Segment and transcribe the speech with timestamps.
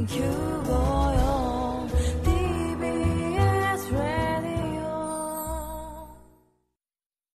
[0.00, 0.08] TBS
[3.92, 6.08] ラディオ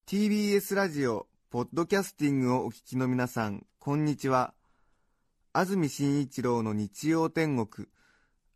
[0.08, 4.56] TBS ラジオ、ポッドキャスティングをお聞きの皆さん、こんにちは。
[5.54, 7.88] 安住紳一郎の日曜天国、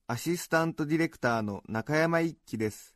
[0.07, 2.95] アシスタントディレクターの中山一輝です。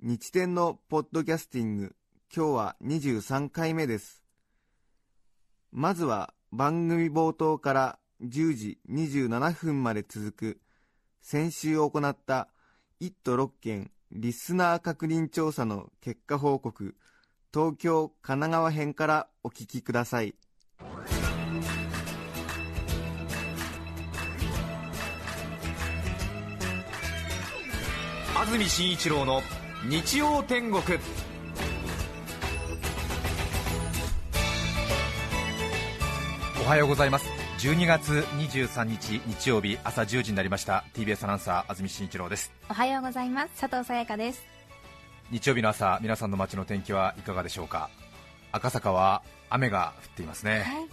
[0.00, 1.94] 日天のポッドキャスティング、
[2.34, 4.22] 今日は23回目です。
[5.72, 10.60] まずは番組冒頭から10時27分まで続く、
[11.20, 12.48] 先週行った
[13.00, 16.94] 1都6県リスナー確認調査の結果報告、
[17.52, 20.34] 東京・神奈川編からお聞きください。
[28.36, 29.40] 安住紳一郎の
[29.88, 30.82] 日曜天国
[36.62, 37.33] おはようございます
[37.64, 40.84] 12月23日日曜日朝10時になりました。
[40.92, 42.52] TBS アナウンサー安住紳一郎です。
[42.68, 43.58] おはようございます。
[43.58, 44.44] 佐藤さやかです。
[45.30, 47.88] 日曜日の朝皆さんの街の天気はいかがでしょうか？
[48.52, 50.88] 赤坂は雨が降っていますね、はい。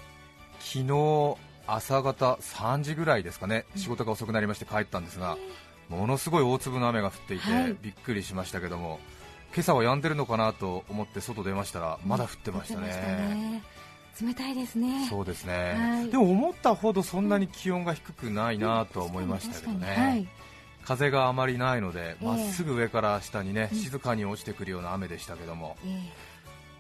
[0.62, 1.36] 昨日
[1.68, 3.66] 朝方3時ぐらいですかね。
[3.76, 5.38] 仕事が遅くなりまして帰ったんですが、
[5.90, 7.76] ものすごい大粒の雨が降っていて、はい。
[7.82, 9.02] びっくりしましたけども
[9.54, 13.64] 今朝は止んでるのかなと思って外出ましたらまだ降ってましたね,、降ってましたね
[14.20, 15.08] 冷たいですね。
[15.10, 16.10] そうですね、はい。
[16.10, 20.28] でも思ったほどそんなに気温が低くないなとは思いましたけどね、はい。
[20.84, 22.26] 風があまりないのでええ。
[22.26, 26.00] まっすぐ上から下にね、静かに落ちてくるような雨でしたけども、え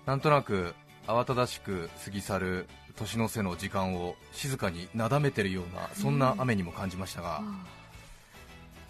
[0.05, 0.73] なんとなく
[1.07, 7.41] 慌ただしく過ぎ去る年の瀬の時間を静かになだめてるようなそんな雨にも感じましたが、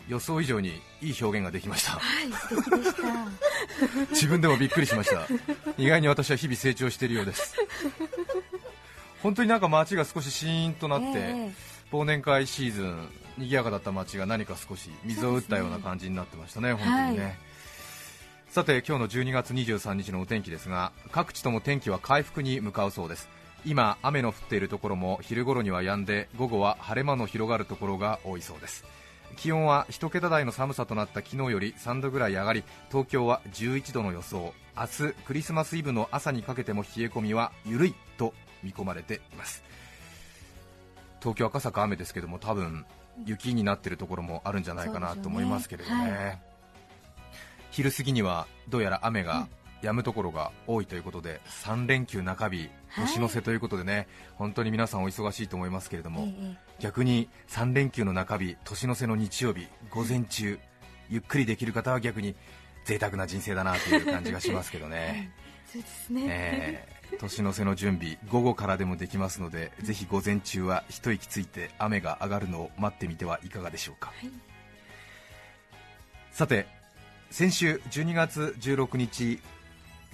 [0.07, 1.93] 予想以上にいい表現ができました。
[1.93, 3.01] はい素敵でした。
[4.11, 5.27] 自分でもびっくりしました。
[5.77, 7.55] 意外に私は日々成長しているようです。
[9.21, 11.51] 本当になんか街が少しシーンとなって、え
[11.91, 17.37] 忘年会シーズン賑やかだった街が何か少し水を打ったような感じになってましたね、本当にね、はい
[18.49, 23.29] さて今日の12月23日のお天気ですが各地とも天気は回復に向かうそうです。
[23.65, 28.83] 今雨の降っているところも昼頃には止んで午後は晴れ間の広がるところが多いそうです
[29.37, 34.53] 気温は1桁台の寒さとなった昨日より3度ぐらい上がり東京は11度の予想。
[34.77, 38.33] 明日クリスマスイブの朝にかけても冷え込みは緩いと
[38.63, 39.63] 見込まれています。
[41.19, 42.85] 東京赤坂雨ですけども多分
[43.25, 45.95] 雪になっているところもあるんじゃないかなと思いますけれどね。
[45.95, 46.41] そうでしょうね
[47.71, 49.47] 昼過ぎにはどうやら雨が
[49.81, 53.05] 止むところが多いということで、3連休中日、はい。
[53.07, 60.59] 年の瀬ということでね、本当に皆さんお忙しいと思いますけれども、ええ逆に3連休の中日、年の瀬の日曜日、午前中、
[61.09, 62.35] ゆっくりできる方は逆に
[62.85, 65.31] 贅沢な人生だなという感じがしますけどね。
[65.71, 74.13] そうですね、えー年の瀬の準備、午後からでもできますので、ぜひ午前中は一息ついて雨が上がるのを待ってみてはいかがでしょうか。
[74.17, 74.31] はい
[76.31, 76.65] さて、
[77.29, 79.41] 先週12月16日、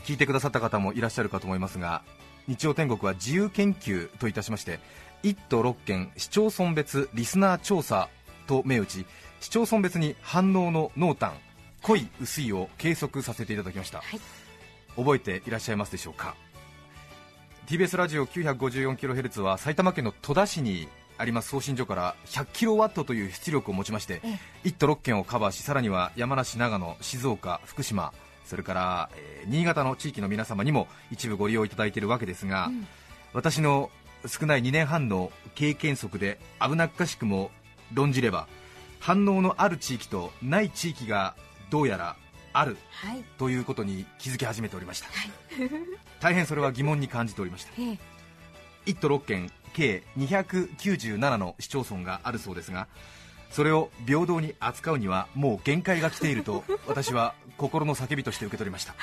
[0.03, 2.01] 聞いてくださった方もいらっしゃるかと思いますが、
[2.47, 4.79] 日曜天国は自由研究といたしまして、
[5.23, 8.09] 1都6県市町村別リスナー調査
[8.47, 9.05] と銘打ち、
[9.39, 11.33] 市町村別に反応の濃淡、
[11.81, 13.99] 濃い薄いを計測させていただきました。
[13.99, 14.19] はい。
[14.95, 16.35] 覚えていらっしゃいますでしょうか
[17.67, 24.37] ？TBS ラジオ 954kHz は埼玉県の戸田市にあります送信所から 100kW という出力を持ちましてえ
[24.69, 28.13] 1都6県をカバーしさらには山梨、長野、静岡、福島
[28.45, 32.87] それから、えー新潟の地域の皆様にも一部ご利用いただいているわけですが、うん。
[33.33, 33.89] 私の
[34.25, 37.51] 少ない2年半の経験則で危なっかしくも
[37.93, 38.47] 論じれば
[38.99, 41.35] 反応のある地域とない地域が
[41.69, 42.15] どうやら
[42.53, 43.23] あるはい。
[43.37, 45.07] ということに気づき始めておりました、
[46.19, 47.71] 大変それは疑問に感じておりました。
[47.77, 47.99] ええ。
[48.87, 52.87] 1都6県計297の市町村があるそうですが
[53.51, 58.95] それを平等に扱うにはもう限界が来ていると 私は心の叫びとして受け取りました、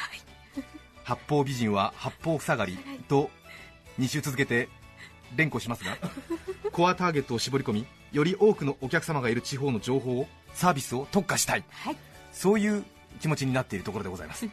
[1.05, 3.31] 八方美人は八方塞がりと
[4.01, 4.69] 2週続けて
[5.37, 5.97] 連呼しますが
[6.73, 11.65] コアターゲットを絞り込みより多くのお客様がいる地方の情報をサービスを特化したい。
[11.71, 11.97] はい。
[12.33, 12.85] そういう
[13.21, 14.49] 気持ちになっているところでございます。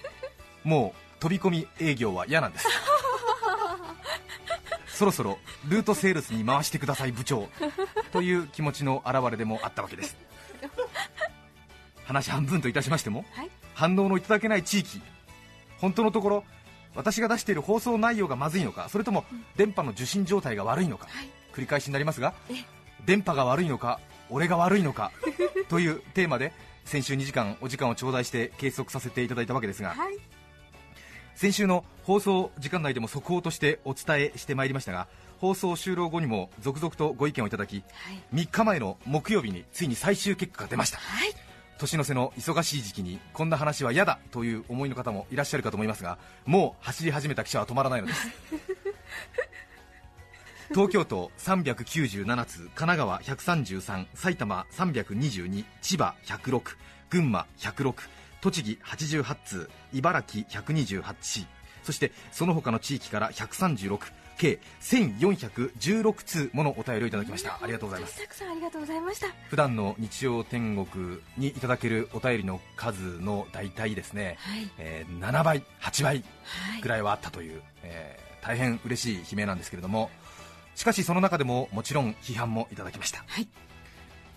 [0.62, 2.68] もう飛び込み営業は嫌なんです。
[4.88, 5.38] そろそろ
[5.68, 7.48] ルートセールスに回してください部長。
[8.12, 10.16] という気持ちの表れでもあったわけです。
[12.04, 13.50] 話半分といたしましてもはい。
[13.74, 15.00] 反応のいただけない地域
[15.78, 16.44] 本当のところ
[16.98, 19.24] 私が出している放送内容がまずいのかそれとも
[19.56, 21.28] 電波の受信状態が悪いのか、はい。
[21.52, 22.54] 繰り返しになりますがえ
[23.06, 24.00] 電波が悪いのか
[24.30, 25.12] 俺が悪いのか
[25.68, 26.52] というテーマで
[26.84, 30.18] 先週2時間お時間を頂戴して計測させていただいたわけですがはい。
[31.36, 35.06] 先週の放送時間内でも速報としてお伝えしてまいりましたが
[35.38, 38.22] 放送終了後にも続々とご意見をいただきはい。
[38.34, 40.98] 3日前の木曜日についに最終結果が出ました。
[40.98, 41.47] はい
[41.78, 48.28] 年の瀬の忙しい時期にこんな話は嫌だという思いの方もいらっしゃるかと思いますがもう走り始めた記者は止まらないのです。
[50.70, 56.76] 東京都397通神奈川133埼玉322千葉106
[57.08, 57.94] 群馬106
[58.42, 61.46] 栃木88通茨城128地
[61.82, 63.98] そしてその他の地域から136
[64.38, 67.58] 計1416通ものお便りをいただきました。
[67.60, 68.20] ありがとうございます。
[68.20, 69.26] たくさんありがとうございました。
[69.50, 74.70] 普段の日曜天国にいただけるお便りの数の大体ですね、はい。
[74.78, 76.80] えー7倍、8倍はい。
[76.80, 80.10] ぐらいはあったという、えー大変嬉しい悲鳴なんですけれども
[80.76, 83.48] しかしその中でももちろん批判もいただきました、はい。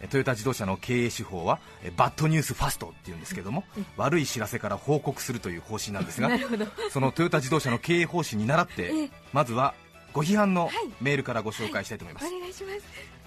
[0.01, 3.63] えートヨタ自動車の経営手法はえーバッドニュースファストっていうんですけれども、
[3.95, 6.29] 悪い知らせから報告するという方針なんですが
[6.89, 9.09] そのトヨタ自動車の経営方針に倣って、ええ。
[9.31, 9.75] まずは
[10.13, 10.73] ご批判のはい。
[10.99, 12.79] メールからご紹介したいと思います、お願いします。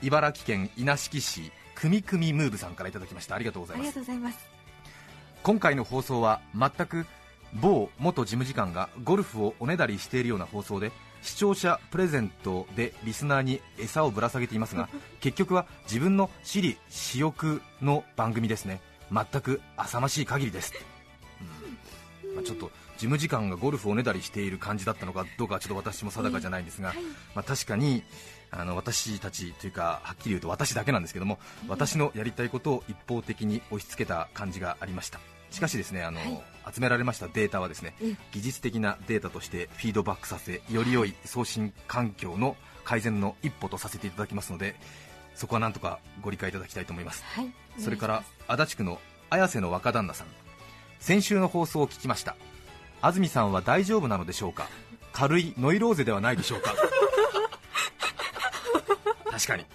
[0.02, 3.34] 茨城県稲敷市くみくみムーブさんからいただきました。
[3.34, 4.38] ありがとうござありがいますとうございます。
[5.42, 7.06] 今回の放送は全く
[7.54, 10.90] 某元事務次官がゴルフをおねだりしているような放送で
[11.22, 14.88] 視聴者プレゼントでリスナーに餌をぶら下げていますが
[15.20, 18.81] 結局は自分の私利私欲の番組ですね。
[19.12, 20.72] 全く浅ましい限りです、
[22.25, 22.34] うん。
[22.36, 26.99] まあ、ちょっと事務次官がゴルフをおねだりしている感じだったのかどうかはちょっと私も定かじゃないんですが、はい。
[27.35, 28.02] まあ、確かに
[28.50, 35.19] あの私たちというかはっきり言うと私だけなんですけども私のやりたいことを一方的に押し付けた感じがありました。
[35.50, 36.43] しかしですねあの、はい。
[36.75, 44.75] 集められましたデータはですねええ技術的なデータとしてフィードバックさせより良い送信環境の改善の一歩とさせていただきますので
[45.35, 47.23] そこはなんとかご理解いただきたいと思います。
[47.25, 47.52] はい。
[47.79, 49.00] それから足立区の
[49.31, 50.26] 綾瀬の若旦那さん。
[51.05, 52.35] 先週の放送を聞きました
[53.04, 54.68] 安住さんは大丈夫なのでしょうか？
[55.12, 56.74] 軽いノイローゼではないでしょうか？
[59.30, 59.66] 確かに。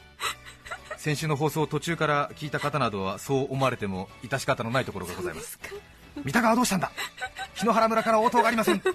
[0.98, 5.60] 先週の放送を途中から聞いた方などはそう思われても致し方のないところがございます。
[6.26, 6.92] 三鷹はどうしたんだ？
[7.56, 8.80] 檜原村から応答がありません。
[8.80, 8.90] と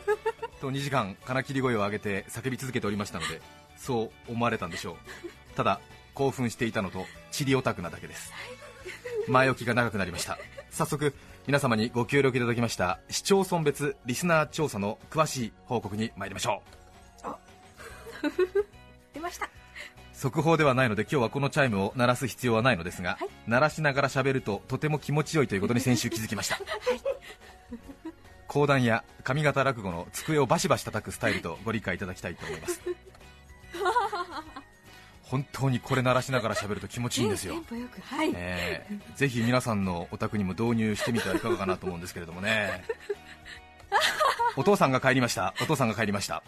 [0.70, 3.40] 2時間金切り声を上げて叫び続けておりましたので
[3.76, 4.96] そう思われたんでしょ
[5.52, 5.56] う。
[5.56, 5.80] ただ
[6.14, 8.32] 興奮していたのとチリオタクなだけです。
[9.28, 10.38] 前置きが長くなりました。
[10.70, 11.14] 早速
[11.46, 16.62] 皆様にご協力いただきました市町村別リスナー調査の詳しい報告に参りましょ
[17.22, 17.28] う。
[19.12, 19.50] 出ました。
[20.14, 23.28] 速報ではないので今日はこのチャイムを鳴らす必要はないのですが、はい。
[23.46, 26.58] 鳴らしながら喋るととても気持ちよいということに先週気づきました、
[28.48, 32.80] 講談や上方落語の机をバシバシ叩くスタイルとご理解いただきたいと思います
[35.24, 37.54] 本当にこれ鳴らしながら喋ると気持ちいいんですよ。
[37.54, 38.86] はい、え。
[38.90, 42.84] ーぜひ皆さんのお宅にも導入してみてはいかがかなと思うんですけれどもね。
[44.56, 45.54] お父さんが帰りました。
[45.62, 46.42] お父さんが帰りました。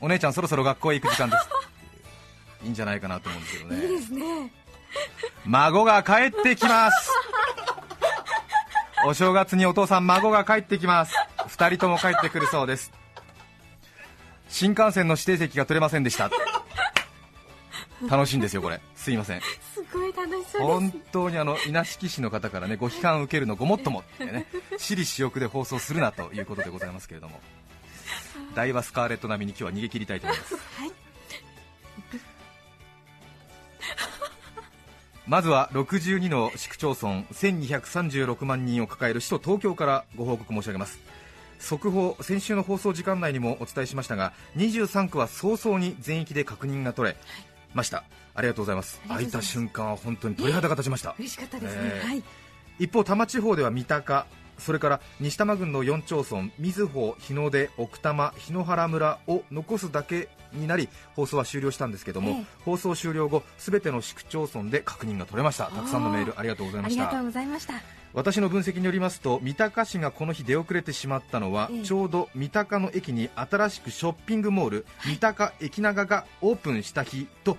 [0.00, 1.48] お姉ちゃんそろそろ学校へ行く時間です。
[2.64, 4.52] いいんじゃないかなと思うんですけどいいでねすね。
[5.44, 7.10] 孫が帰ってきます。
[9.04, 11.14] お正月にお父さん孫が帰ってきます。
[11.48, 12.92] 2人とも帰ってくるそうです
[14.52, 16.30] 新幹線の指定席が取れませんでした
[18.08, 18.80] 楽しいんですよこれ。
[18.96, 19.40] すいません。
[19.40, 19.46] す
[19.92, 24.46] ごい楽しそう本当にあの稲敷市の方からねご批判を受けるのごもっともってね
[24.76, 27.40] 私利私欲で放送するなということでございますけれども。
[28.54, 30.54] 大和スカーレット並みに今日は逃げ切りたいと思います。
[30.54, 30.92] はい。
[35.26, 40.98] まずは62の市区町村1236万人を抱える首都東京からご報告申し上げます
[41.62, 47.16] 速報先週の放送時間内にもお伝えしましたが23区は早々に全域で確認が取れ
[47.72, 48.04] ました。
[48.34, 49.00] ありがとうございます。
[49.08, 51.14] 開いた瞬間は本当に鳥肌が立ちました。
[51.18, 52.22] 嬉しかったですね、えーはい。
[52.78, 54.26] 一方多摩地方では三鷹
[54.62, 62.44] それから西多摩郡の4町村瑞穂、日の出、奥多摩、檜原村を残すだけになり放送は終了したんですけども、ええ。
[62.64, 65.66] 放送終了後すべての市区町村で確認が取れました。
[65.66, 67.02] たくさんのメールありがとうございました。
[67.02, 67.74] ありがとうございました。
[68.14, 71.82] 私の分析によりますと三鷹市がこの日出遅れてしまったのは、ええ。
[71.82, 77.56] ちょうど三鷹の駅に新しくショッピングモール、三鷹駅長がオープンした日と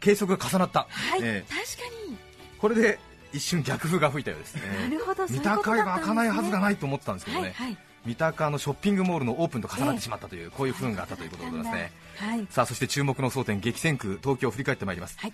[0.00, 1.52] 計測が重なった、はい、ええ。
[1.52, 2.16] 確かに。
[2.58, 2.98] これで
[3.32, 7.76] 一瞬逆風が吹いたようです、ええなるほど三鷹が開かないはずがないいと思ってたんですけどね、はいはい。
[8.06, 11.92] 三鷹のショッピングモールのオープンと重なってしまったという、こういう不運があったということでございますね。
[12.16, 15.32] はいさあそして注目の争点、激戦区、東京を振り返ってまいります、はい。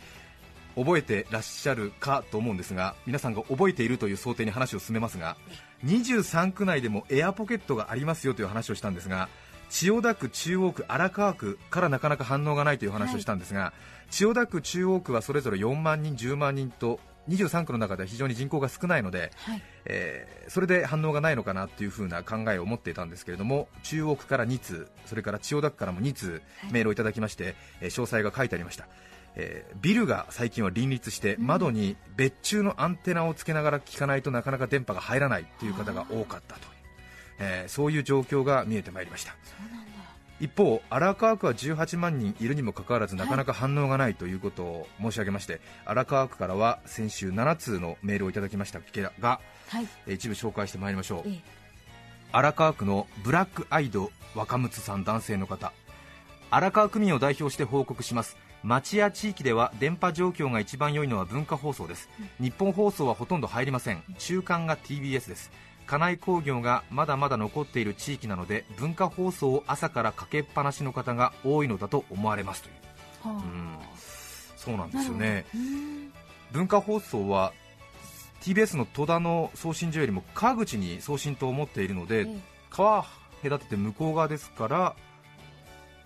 [0.77, 5.37] 覚えてらっしゃるかと思うんですが、皆さんが覚えているという想定に話を進めますが、
[5.85, 9.29] 23区内でもエアポケットがありますよという話をしたんですが、
[9.71, 13.73] 千代田区、中央区、荒川区からなかなか反応がないという話をしたんですが、
[14.11, 19.63] 千代田区、中央区はそれぞれ4万人、10万人と23区の中では非常に人口が少ないので、はい。
[19.87, 26.73] えーそれで反応がないのかなというふうな考えを持っていたんですけれども中央区から2通それから千代田区からも2通はい。
[26.73, 28.87] メールをいただきまして、えー詳細が書いてありました、
[29.37, 36.69] えービルが最近は林立して窓に別注のアンテナをつけながら聞かないとなかなか電波が入らないという方が多かったという、
[37.39, 39.35] えーそういう状況が見えてまいりました
[40.41, 48.81] 一方、荒川区は18万人いるにもかかわらずなかなか反応がないということを申し上げまして、荒川区からは先週7通のメールをいただきました
[49.21, 49.89] がはい。
[50.07, 51.29] えー一部紹介してまいりましょう。
[51.29, 51.43] ええ。
[52.33, 55.73] 荒川区のブラックアイド若睦さん男性の方。
[56.51, 58.37] 荒川区民を代表して報告します。
[58.65, 62.09] 町や地域では電波状況が一番良いのは文化放送です、
[62.41, 64.03] 日本放送はほとんど入りません。
[64.19, 65.53] 中間が TBS です
[65.87, 72.75] 家内工業がまだまだ残っている地域なので文化放送を朝からかけっぱなしの方が多いのだと思われますという、
[73.29, 73.43] はあ。
[73.43, 73.79] うん、
[74.57, 75.45] そうなんですよね。
[75.55, 76.13] うん。
[76.53, 77.53] 文化放送は
[78.41, 82.41] TBS の戸田の送信所よりも川口に送信塔を持っているので、ええ。
[82.71, 83.05] 川
[83.43, 84.97] 隔てて向こう側ですから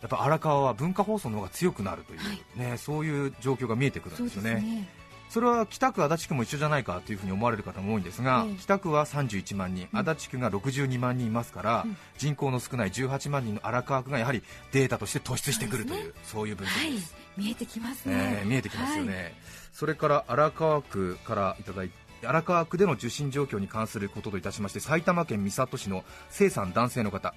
[0.01, 2.25] やっぱ荒川は文化放送の方が強くなるという、は
[2.67, 2.71] い。
[2.71, 4.89] ね、そういう状況が見えてくるんですよね
[5.29, 9.99] それは北区、足立区も一緒じゃないかというふうに思われる方も多いんですが、ええ北区は31万人、うん。
[10.01, 11.97] 足立区が62万人いますから、うん。
[12.17, 14.43] 人口の少ない18万人の荒川区がやはり
[14.73, 17.17] データとして突出してくるという、そういう分はい析です。
[17.37, 18.17] 見えてきますね。
[18.17, 19.33] ね見えてきますよね、はい。
[19.73, 27.35] それから荒川区からいただいて荒川区での受信状況に関することといたしまして埼玉県三郷市の生さん男性の方。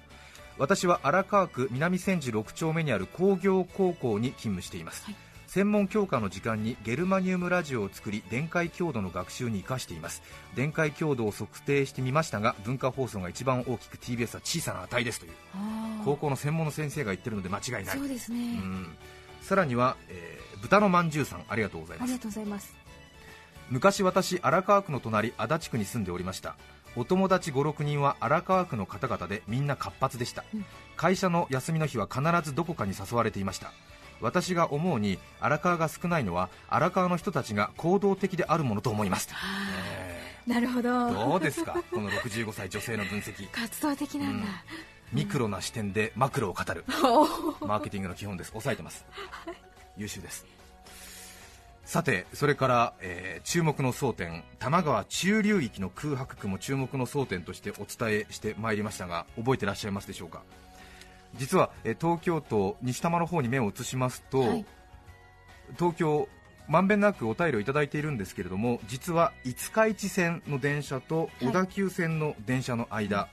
[0.58, 5.16] 私は荒川区南千住6丁目にある工業高校に勤務しています、はい
[5.52, 10.22] 専門教科の時間にゲルマニウムラジオを作り電解強度の学習に生かしています。
[10.56, 15.32] 電解強度を測定してみましたが文化放送が一番大きく TBS は小さな値ですという
[16.06, 17.98] 高校の専門の先生が言ってるので間違いない。
[17.98, 18.38] そうですね。
[18.38, 18.96] うん。
[19.42, 22.08] さらには、えー豚のまんじゅうさんありがとうございます。
[22.08, 22.74] ありがとうございます。
[23.68, 26.56] 昔私荒川区の隣足立区に住んでおりました。
[26.96, 30.64] お友達56人は荒川区の方々でみんな活発でした、うん。
[30.96, 33.72] 会社の休みの日は必ずどこかに誘われていました
[34.22, 39.36] 私が思うに荒川が少ないのは荒川の人たちが行動的であるものと思います、は
[39.98, 40.88] えあなるほど。
[40.90, 41.80] ーどうですか？
[41.92, 43.48] この65歳女性の分析。
[43.52, 44.48] 活動的なんだ。
[45.12, 46.84] ミクロな視点でマクロを語る。
[47.60, 48.48] マーケティングの基本です。
[48.50, 49.04] 抑えてます。
[49.96, 50.44] 優秀です。
[51.84, 54.42] さてそれから、えー注目の争点。
[54.58, 60.42] 多摩川中流域の空白区も注目の争点としてお伝えしてまいりましたが覚えてらっしゃいますでしょうか？
[61.36, 64.64] 実は、えー東京都西多摩の方に目を移しますと、はい。
[65.78, 66.28] 東京
[66.68, 71.46] まんべんなくお便りをいただいているんですけれども実は五日市線の電車とい。
[71.46, 73.28] 小田急線の電車の間、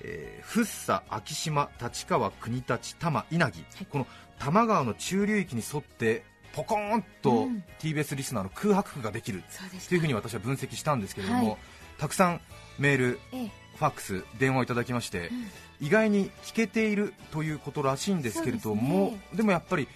[0.00, 4.06] えー福生、昭島、立川、国立、多摩、稲城、この
[4.38, 7.64] 多摩川の中流域に沿ってポコーンとうん。
[7.78, 9.42] TBS リスナーの空白区ができる
[9.88, 11.56] というふうに私は分析したんですけれども、はい。
[11.98, 12.40] たくさん
[12.78, 13.50] メール、ええ。
[13.76, 15.46] ファックス、電話をいただきまして、うん
[15.80, 19.88] 意外に聞けているということらしいんですけれども、そうでもやっぱり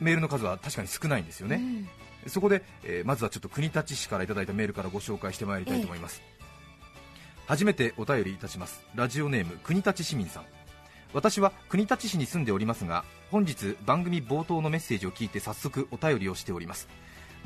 [0.00, 1.56] メールの数は確かに少ないんですよね。
[1.56, 2.30] うん。
[2.30, 6.22] そこで、えーまずはちょっと国立市からいただいたメールからご紹介してまいりたいと思います、
[7.46, 8.84] 初めてお便りいたします。
[8.94, 10.44] ラジオネーム国立市民さん。
[11.14, 16.86] 私は国立市に住んでおりますが本日番組冒頭のメッセージを聞いて早速お便りをしております。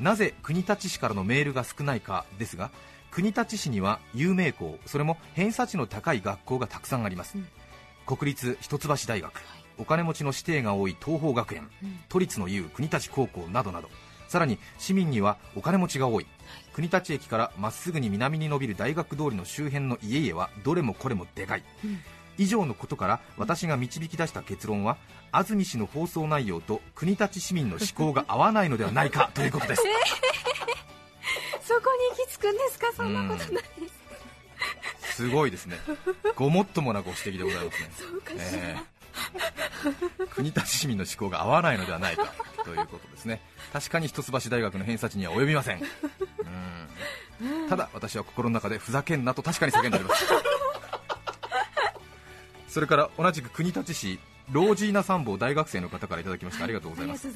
[0.01, 2.71] なぜ国立市からのメールが少ないかですが
[3.13, 7.47] 国立市には有名校それも偏差値の高い学校がたくさんあります、うん。
[8.07, 9.31] 国立一橋大学、
[9.77, 11.99] お金持ちの指定が多い東邦学園、うん。
[12.09, 13.89] 都立の有国立高校などなど。
[14.27, 16.25] さらに市民にはお金持ちが多い、
[16.73, 21.99] 国立駅からまっすぐに南に伸びる大学通りの周辺の家々はどれもこれもでかい、うん。
[22.39, 24.97] 以上のことから私が導き出した結論は
[25.31, 29.83] 安住氏の放送内容と国立市民の思考が合わないのではないかということです
[31.73, 32.93] そこに行き着くんですか？
[32.95, 33.87] そんなことないで
[35.09, 35.15] す。
[35.15, 35.77] すごいですね。
[36.35, 37.91] ごもっともなご指摘でございますね。
[37.97, 38.93] そうかしら、えー
[40.31, 43.41] 国立市民の思考が合わないのではないかということですね。
[43.71, 45.81] 確かに一橋大学の偏差値には及びません。
[47.41, 47.69] うん。
[47.69, 50.25] ただ私は心の中でふざけんなと確かに叫んでおります。
[52.67, 54.19] それから同じく国立市
[54.51, 56.63] ロージーナ参謀大学生の方からいただきました。
[56.63, 57.27] ありがとうございます。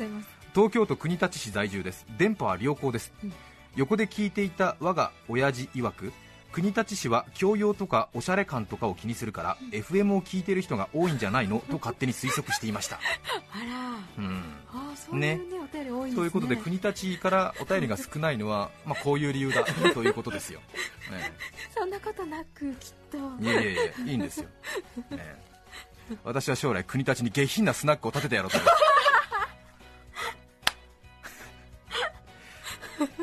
[0.55, 2.07] 東京都国立市在住です。
[2.17, 3.33] 電波は良好です、うん
[3.77, 6.11] 横で聞いていた我が親父曰く
[6.51, 11.59] 国立市は教養とかおしゃれ感とかを気にするから、FM を聞いている人が多いんじゃないの？
[11.59, 12.95] と勝手に推測していました、
[13.53, 13.59] あ
[14.17, 14.23] ら。
[14.23, 14.43] うん、
[14.73, 15.35] あそうね。
[15.35, 15.41] ね
[16.15, 20.59] ということで国立からお便りが少ないのは、まあ、 こういう理由だということですよ、
[21.11, 21.31] ね。
[21.77, 23.17] そんなことなくきっと。
[23.39, 24.47] いやいやいやいいんですよ、
[25.11, 25.35] ね。
[26.23, 28.75] 私は将来国立に下品なスナックを建ててやろうと思いま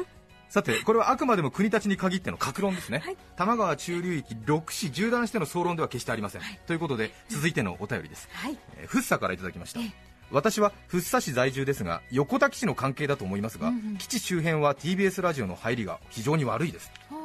[0.05, 0.14] す
[0.55, 3.17] さてこれはあくまでも国立に限っての格論ですね、はい。
[3.35, 8.57] 多摩川中流域6市縦断しての総論では決してありません、ということで続いてのお便りです、はい。
[8.77, 9.81] えー福生からいただきました。
[9.81, 9.93] ええ。
[10.31, 13.97] 私は福生市在住ですが横田基地の関係だと思いますが、うんうん。
[13.97, 16.93] 基地周辺は TBS ラジオの入りが非常に悪いです。
[17.11, 17.17] は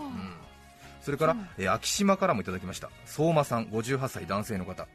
[1.03, 2.89] それから、えー昭島からもいただきました。
[3.05, 4.87] 相馬さん58歳男性の方。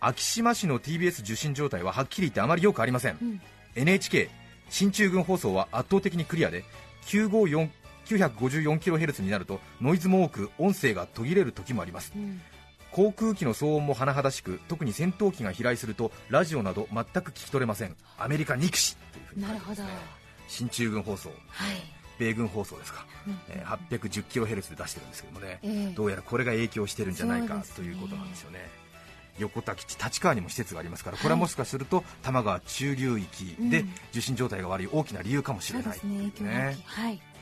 [0.00, 3.40] 昭島市の TBS 受信状態ははっきり言ってあまりよくありません、うん。
[3.74, 4.30] NHK
[4.70, 6.64] 新中軍放送は圧倒的にクリアで
[7.06, 12.12] 954kHz になるとノイズも多く音声が途切れる時もあります。
[12.14, 12.40] うん。
[12.92, 17.96] 航空機の騒音も甚だしく特に戦闘機が飛来するとラジオなど全く聞き取れません。
[18.18, 19.48] アメリカ憎しというふうにね。
[19.48, 19.82] なるほど。
[20.48, 21.28] 新中軍放送。
[21.28, 21.34] は
[21.72, 21.76] い。
[22.18, 23.38] 米軍放送ですか、うん。
[23.48, 25.94] えー 810kHz で出してるんですけどもね、ええ。
[25.94, 27.62] どうやらこれが影響してるんじゃないかね。
[27.74, 28.68] ということなんですよね
[29.40, 33.90] 横田基地立川にも施設がありますからこれはもしかすると多摩川中流域でうん。
[34.10, 36.32] 受信状態が悪い大きな理由かもしれないすね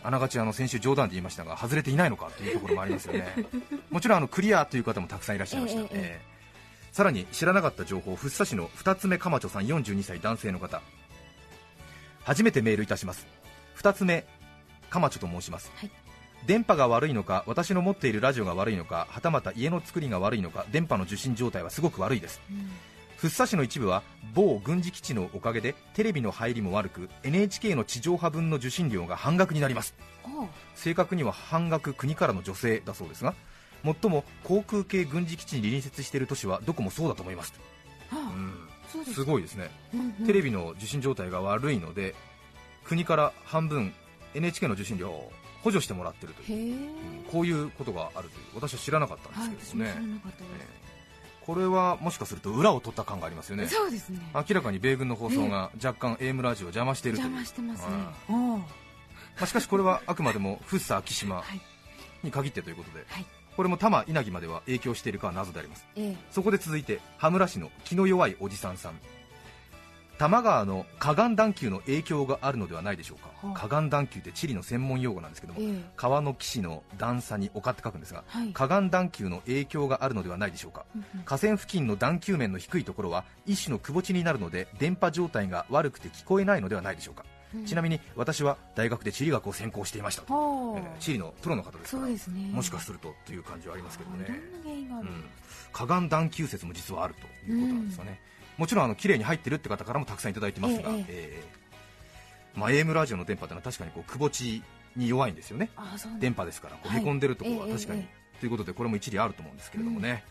[0.03, 3.27] あながちあの先週冗談で言いましたが外れていないのかというところもありますよね。
[3.91, 6.93] もちろんあのクリアという方もたくさんいらっしゃいました、ええええええ。
[6.93, 10.81] さらに知らなかった情報福生市の二つ目かまちょさん42歳男性の方。
[12.23, 13.27] 初めてメールいたします。
[13.75, 14.25] 二つ目
[14.91, 15.91] かまちょと申します、はい
[16.47, 22.41] 電波が悪いのか私の持っているラジオが悪いのかはたまた家の作りが悪いのか電波の受信状態はすごく悪いです。
[22.51, 22.71] うん。
[23.17, 24.03] 福生市の一部は
[24.33, 29.95] 某軍事基地のおかげでテレビの入りも悪く NHK の地上波分の受信料が半額になります。
[30.75, 33.35] 正確には半額国からの助成だそうですが
[33.83, 37.55] もっとも航空系軍事基地に隣接している都市はどこもそうだと思います、
[38.11, 38.33] はあ。
[38.35, 38.55] うん。
[38.89, 40.27] そうですすごいですね、うんうん。
[40.27, 42.15] テレビの受信状態が悪いので
[42.85, 43.93] 国から半分
[44.35, 46.89] NHK の受信料を補助してもらってるという、うん。
[47.31, 48.45] こういうことがあるという。
[48.55, 50.89] 私は知らなかったはいんですけども知らなかったでええ。
[51.45, 53.67] これはもしかすると裏を取った感がありますよね。
[53.67, 54.21] すそうですね。
[54.35, 57.31] 明らかに米軍の放送が若干 AM ラジオを邪魔しているという。
[57.31, 57.97] 邪魔してますね。
[58.29, 58.59] うん。
[58.59, 58.65] ま
[59.41, 61.61] あ、しかしこれはあくまでも福生昭島はい。
[62.23, 63.27] に限ってということで、はい。
[63.57, 65.87] これも多摩稲城までは影響しているかは謎であります。
[65.97, 66.17] ええ。
[66.31, 69.01] そこで続いて羽村市の気の弱いおじさんさん
[70.19, 73.69] 多摩川の河岸段丘の影響があるのではないでしょうか、はあ。
[73.69, 75.85] 河岸段丘って地理の専門用語なんですけども、ええ。
[75.97, 78.53] 川の岸の段差に丘って書くんですが、はい。
[78.53, 80.85] 河岸段丘の影響があるのではないでしょうか。
[80.95, 81.23] うんうん。
[81.25, 87.65] 河川付近の段丘面の低いところは一種のくぼ地になるので電波状態が悪くて聞こえないのではないでしょうか、うん。
[87.65, 92.19] ちなみに私は大学で地理学を専攻していましたえー地理のプロの方ですからね。
[92.51, 94.41] もしかするとという感じはありますけどね。
[95.73, 98.21] 河岸段丘説も実はあるということなんですよね、
[98.59, 104.63] もちろんあの綺麗に入ってるって方からもたくさんいただいてますが、えええーまあ、AM ラジオの電波というのは確かにこうくぼ地
[104.97, 105.71] に弱いんですよね。
[106.19, 107.01] 電波ですからこうはい。
[107.01, 108.07] へこんでるところはええ確かに、え
[108.41, 110.25] ということでこれも一理あると思うんですけれどもね、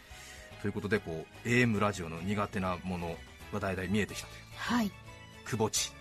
[0.62, 3.16] ということでこう AM ラジオの苦手なもの
[3.54, 4.42] が大々見えてきたという。
[4.58, 4.92] はい。
[5.46, 5.94] くぼ地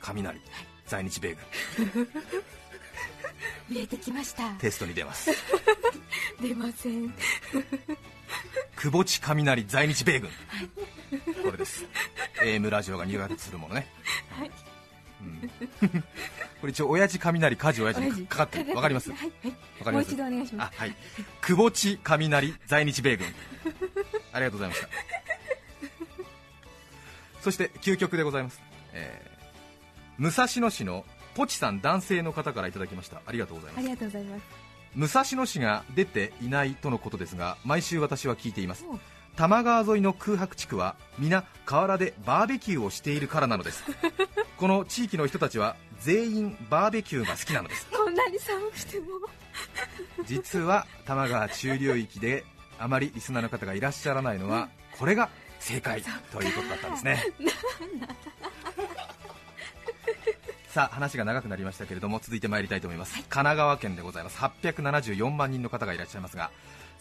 [0.00, 0.40] 雷、
[0.86, 1.36] 在日米
[1.86, 2.06] 軍
[3.68, 4.50] 見えてきました。
[4.54, 5.30] テストに出ます。
[6.40, 7.12] 出ません。
[8.76, 10.30] くぼ地雷在日米軍、
[11.44, 11.84] これです。
[12.42, 13.86] AM ラジオが苦手とするものね、
[14.30, 14.50] はい。
[15.20, 15.50] うん。
[16.60, 18.74] これ一応親父雷火事親父にかかってる。
[18.74, 19.10] わかります？
[19.10, 19.32] わはい。
[19.44, 19.52] はい。
[19.84, 19.92] かります？
[19.92, 20.74] もう一度お願いします。
[20.76, 20.96] あはい。
[21.40, 23.26] くぼ地雷在日米軍。
[24.32, 24.88] ありがとうございました。
[27.42, 28.60] そして究極でございます、
[28.92, 29.32] えー
[30.18, 33.20] 武蔵野市のポチさん男性の方からいただきました。
[33.26, 33.78] ありがとうございます。
[33.78, 34.42] ありがとうございます。
[34.94, 38.84] 武蔵野市が出ていないとのことですが毎週私は聞いています。
[39.34, 43.82] 多摩川沿いの空白地区は皆河原でバーベキューをしているからなのです。
[44.58, 47.86] この地域の人たちは全員バーベキューが好きなのです。
[47.90, 49.06] こんなに寒くても。
[50.26, 52.44] 実は多摩川中流域で
[52.78, 54.68] あまりリスナーの方がいらっしゃらないのは
[54.98, 57.24] これが正解ということだったんですね
[60.72, 64.38] さあ話が長くなりましたけれども続いて参りたいと思います、神奈川県でございます。
[64.38, 66.50] 874万人の方がいらっしゃいますが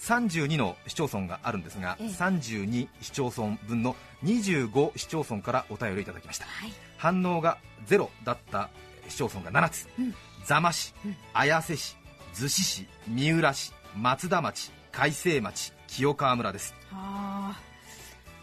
[0.01, 2.07] 32の市町村があるんですが、ええ。
[2.07, 6.45] 32市町村分の25市町村からお便りいただきました。
[6.47, 6.73] はい。
[6.97, 8.69] 反応がゼロだった
[9.07, 10.15] 市町村が7つ、うん。
[10.45, 11.15] 座間市、うん。
[11.33, 11.95] 綾瀬市、
[12.33, 16.75] 逗子市、三浦市、松田町、海西町、清川村です。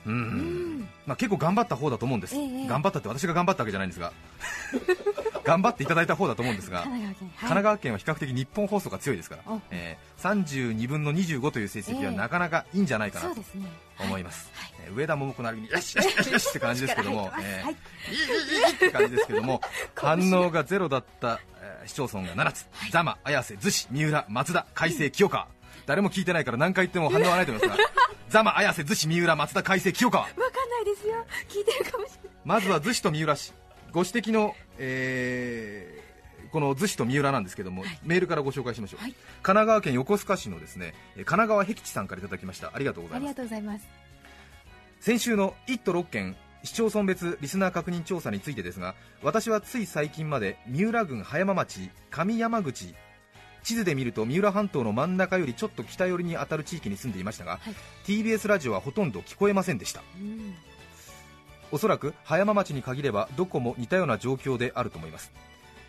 [0.06, 0.88] うん。
[1.06, 2.66] まあ、結構頑張った方だと思うんです、ええ。
[2.66, 4.12] 頑張ったって私が頑張ったわけじゃないんですが、
[5.48, 7.02] 頑張っていただいた方だと思うんですあが、神
[7.40, 12.16] 奈川県は比較的日本放送が強いですからお、えー32分の25という成績はええ。
[12.16, 13.40] なかなかいいんじゃないかなと
[14.00, 14.72] 思います、はい。
[14.86, 17.64] えー上田桃子なりによしよしよしって感じですけども、力入ってます。
[17.64, 17.74] はい。
[18.10, 19.60] いいいいいいって感じですけども
[19.94, 25.48] 反応がゼロだった、えー市町村が7つ、座間、綾瀬、逗子、三浦、松田、海西、清川、
[25.86, 27.84] 誰も聞いてないから何回言っても反応はないと思いますが
[28.28, 30.24] 座間、綾瀬、逗子、三浦、松田、海西、清川。
[30.24, 31.24] わかんないですよ。
[31.48, 32.38] 聞いてるかもしれない。
[32.44, 33.54] まずは逗子と三浦市
[33.92, 36.08] ご指摘の、えー
[36.50, 39.10] この逗子と三浦なんですけども、メールからご紹介しましょう、はい。
[39.12, 42.72] 神奈川県横須賀市のですねえー神奈川僻地さんからいただきました。
[42.74, 43.28] ありがとうございます。
[43.28, 43.86] ありがとうございます。
[45.00, 52.94] 先週の1都6県市町村別リスナー確認調査についてですが私はつい最近まで三浦郡葉山町上山口
[53.62, 57.74] 地図で見ると三浦半島の真ん中よりちょっと北寄りに当たる地域に住んでいましたが、はい。
[58.06, 60.02] TBS ラジオはほとんど聞こえませんでした。
[60.18, 60.54] うん
[61.72, 65.32] おそらく葉山町に限ればどこも似たような状況であると思います。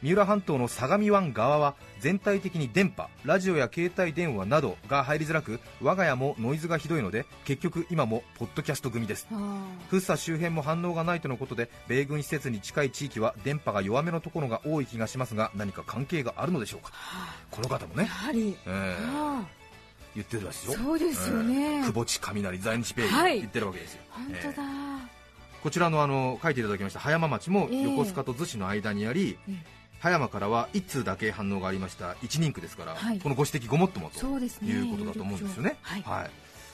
[0.02, 9.28] 三浦半島の相模湾側は全体的に電波ラジオや携帯電話などが入りづらく我が家もノイズがひどいので結局今もポッドキャスト組です。
[9.32, 9.66] あ。
[9.88, 16.94] 福生周辺も反応がないとのことで米軍施設に近い地域は電波が弱めのところが多い気がしますが何か関係があるのでしょうか。
[17.52, 18.58] この方もーやね、はり。
[18.66, 19.44] えーあ。
[20.16, 20.78] 言ってるらしいよ。
[20.78, 21.80] そうですよね。
[21.80, 25.19] えー久保地雷在日米軍はい言ってるわけですよ、ー本当だ、えー
[25.62, 29.80] こちらのあの書いていただきました葉山町もええ横須賀と逗子の間にあり、ええ。
[30.00, 33.20] 葉山からは1通だけ反応がありました1人区ですから、はい。
[33.20, 34.20] このご指摘ごもっともと
[34.66, 36.02] いうことだと思うんですよね、はい。
[36.04, 36.32] はい、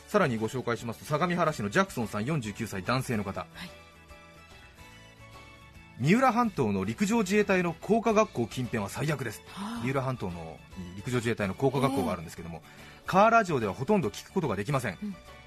[0.08, 3.69] さらにご紹介しますと相模原市のジャクソンさん49歳男性の方、はい。
[6.00, 9.41] 三浦半島の陸上自衛隊の工科学校近辺は最悪です。
[9.48, 9.82] はあ。
[9.84, 10.58] 三浦半島の
[10.95, 12.62] 陸上自衛隊の工科学校があるんですけども、
[13.06, 14.98] カーラジオではほとんど聞くことができません、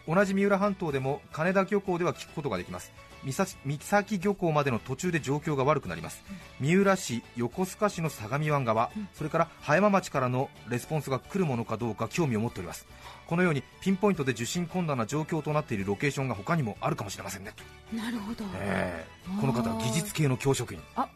[0.06, 2.92] 同じ三浦半島でも金田漁港では聞くことができます
[3.24, 6.22] 三崎三崎漁港までの途中で状況が悪くなります、
[6.60, 12.86] 三浦市横須賀市の相模湾側、それから葉山町からのレスポンスが来るものかどうか興味を持っております。
[13.26, 17.52] このようにピンポイントで受信困難な状況となっているロケーションが他にもあるかもしれませんね、
[17.92, 20.80] なるほど、えーこの方は技術系の教職員。
[20.96, 21.06] あ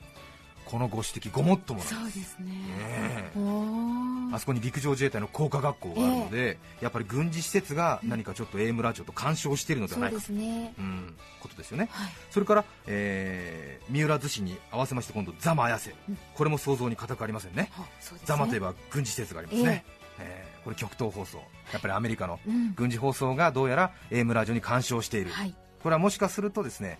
[0.72, 2.00] このご指摘ごもっともなんです。
[2.00, 3.30] そうですね、え。
[3.36, 4.34] おー。
[4.34, 10.22] あそこに陸上自衛隊の工科学校があるので、やっぱり軍事施設が何かちょっと AM ラジオと干渉しているのではないかと。
[10.22, 10.72] すね。
[10.78, 12.10] うんことですよね、はい。
[12.30, 15.94] それから、えー三浦逗子に合わせまして今度ザマ綾瀬、
[16.34, 17.70] これも想像に難くありませんね。
[17.72, 18.26] はそうですね。
[18.28, 19.84] ザマといえば軍事施設がありますね、
[20.20, 21.36] えーこれ極東放送。
[21.70, 22.72] やっぱりアメリカのうん。
[22.74, 25.54] 軍事放送がどうやら AM ラジオに干渉している、はい。
[25.82, 26.98] これはもしかするとですね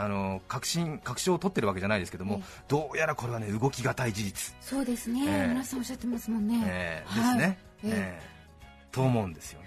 [0.00, 5.48] あの確信確証を取ってるわけじゃないですけども、えどうやらこれはね動きがたい事実、そうですね、ええ。
[5.48, 7.38] 皆さんおっしゃってますもんね、えーはい。
[7.38, 7.90] ですね、ええ。
[7.94, 8.38] えー
[8.94, 9.66] と思うんですよね。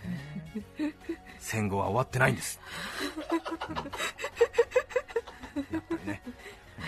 [1.38, 2.60] 戦後は終わってないんです、
[3.70, 3.78] うん。
[5.76, 6.32] やっぱりね、えー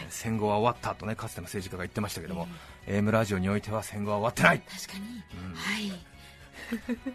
[0.10, 2.48] 戦後は終わったとねかつての政治家が言ってましたけども、
[2.88, 4.62] AM ラジオにおいては戦後は終わってない。
[4.62, 5.06] 確かに、
[5.48, 5.54] うん。
[5.54, 5.92] はい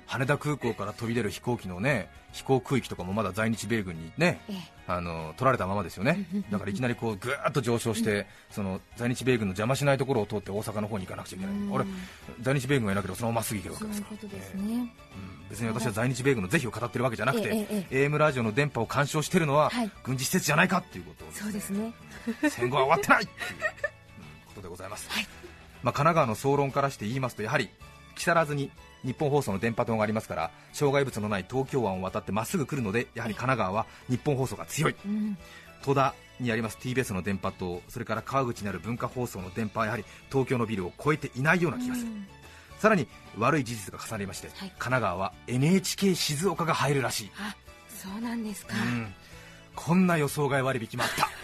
[0.07, 4.79] 羽田空港から飛び出る飛行機のね飛行区域とかもまだ在日米軍にねええ。
[4.91, 11.75] あの取られたままですよね、 だからいきなりこうぐーっと上昇して、その在日米軍の邪魔しないところを通って大阪の方に行かなくちゃいけない、うん。
[11.75, 11.85] あれ
[12.41, 14.65] 在日米軍がいなければそのまままっすぐ行けるわけですから。
[15.51, 17.51] 別に私は在日米軍の是非を語ってるわけじゃなくて、
[17.91, 21.93] AM ラジオの電波を干渉しているのは、はい軍事施設じゃないかっていうことをそうですね。
[22.49, 23.99] 戦後は終わってないっていう、うん
[24.49, 25.09] ことでございます、
[25.83, 27.71] まあ、神奈川の総論からして言いますとやはり
[28.17, 28.71] 木更津に
[29.05, 34.95] 日本放送の電波塔がありますから障害物のない東京湾を渡ってまっすぐ来るのでやはり神奈川は日本放送が強い。
[35.05, 35.37] うん。
[35.85, 42.27] 戸田にあります TBS の電波塔それから川口にある文化放送の電波はやはり東京のビルを超えていないような気がする、うん。
[42.79, 43.07] さらに
[43.37, 44.57] 悪い事実が重なりまして、はい。
[44.57, 47.57] 神奈川は NHK 静岡が入るらしい、あ
[47.89, 49.15] そうなんですか、うん。
[49.75, 51.29] こんな予想外割引もあった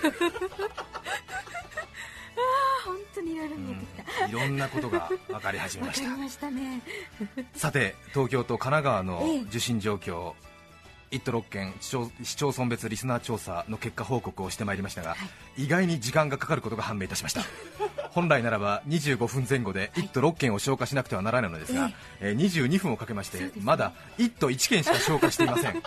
[2.84, 6.50] 本当にいろいろ見えてきた、いろんなことが分かり始めました。
[6.50, 6.82] ね。
[7.54, 9.40] さて東京と神奈川のええ。
[9.42, 10.34] 受信状況、
[11.10, 15.16] 1都6県市町村別リスナー調査の結果報告をしてまいりましたが、
[15.56, 17.42] 意外に時間がかかることが判明いたしました。
[18.10, 25.72] 本来ならば25分前後で1都6県を消化しなくてはならないのですが、えー22分をかけまして、まだ1都1県しか消化していません。
[25.72, 25.82] 伝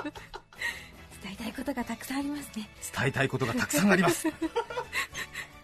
[1.23, 2.69] 伝えたいことがたくさんありますね。
[3.05, 4.27] えたいことがたくさんあります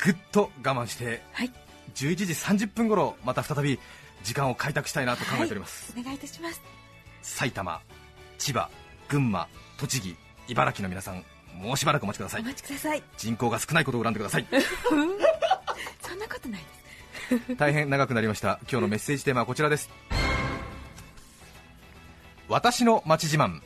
[0.03, 1.51] ぐっと我慢してはい
[1.95, 2.33] 11時
[2.65, 3.79] 30分頃また再び
[4.23, 6.61] 時間を開拓したいなと考えております、はいお願いいたします
[7.21, 7.81] 埼玉、
[8.37, 8.69] 千葉、
[9.07, 10.15] 群馬、栃木、
[10.49, 11.23] 茨城の皆さん、
[11.55, 12.43] もうしばらくお待ちくださおい。
[12.43, 14.47] 待ちください人口が少ないことを恨んでください。
[16.05, 16.61] そんなことない
[17.29, 18.59] です 大変長くなりました。
[18.63, 19.89] 今日のメッセージテーマはこちらです。
[22.49, 23.61] 私の町自慢。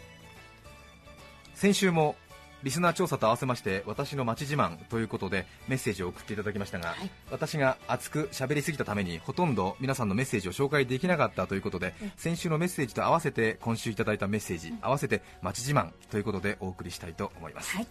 [1.56, 2.16] 先週も
[2.64, 7.10] リスナー調査と合わせまして私の町自慢ということでメッセージを送っていただきましたが、はい。
[7.32, 17.88] 私が熱く喋りすぎたためにほとんど皆さんのメッセージを紹介できなかったということで先週のメッセージと合わせて今週いただいたメッセージ合わせて町自慢ということでお送りしたいと思います、はい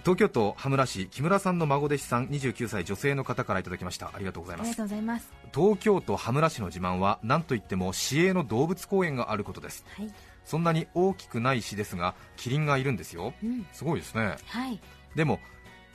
[0.00, 4.10] 東京都羽村市木村さんの孫弟子さん29歳女性の方からいただきました。
[4.14, 5.30] ありがとうございます。
[5.54, 9.84] 東京都羽村市の自慢は何といっても市営の動物公園があることです。
[9.96, 10.12] はい。
[10.44, 13.34] そんなに大きくない市ですがキリンがいるんですよ。
[13.42, 13.66] うん。
[13.72, 14.36] すごいですね。
[14.46, 14.80] はい。
[15.14, 15.38] でも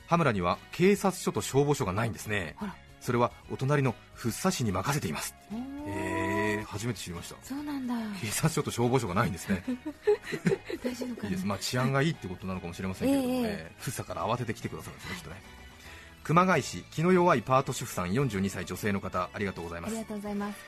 [0.06, 2.54] 羽村には警察署と消防署がないんですね。
[3.00, 5.34] それはお隣の福生市に任せています。
[5.52, 6.15] えー、
[6.76, 7.36] 初めて知りました。
[7.42, 7.94] そうなんだ。
[8.20, 9.62] 警察署と消防署がないんですね。
[10.84, 11.28] 大丈夫かな？
[11.28, 15.42] いいです、まあ、治安がいいってことなのかもしれませんけれども、えええー福生から慌てて来てくださるんですね、きっとね。
[16.24, 19.90] 熊谷市気の弱いパート主婦さん42歳女性の方ありがとうございます。
[19.92, 20.58] ありがとうございます。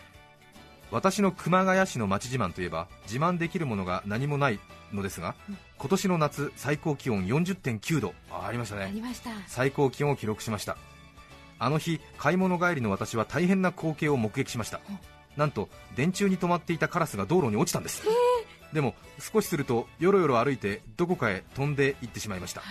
[0.90, 4.59] 私の熊谷市の町自慢といえば自慢できるものが何もない
[4.92, 5.59] のですが、うん。
[5.77, 8.14] 今年の夏最高気温40.9度。
[8.31, 9.31] あありましたあねりました。
[9.47, 10.79] 最高気温を記録しました。
[11.59, 14.81] あの日買い物帰りの私は大変な光景を目撃しました。
[14.88, 14.99] うん
[15.38, 18.03] なんと電柱に止まっていたカラスが道路に落ちたんです。
[18.72, 22.62] でも少しするとよろよろ歩いてどこかへ飛んで行ってしまいました。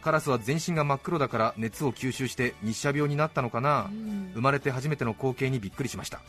[0.00, 3.90] カラスは全身が真っ黒だから熱を吸収して日射病になったのかな。
[3.90, 4.30] うん。
[4.34, 6.20] 生まれて初めての光景にびっくりしました。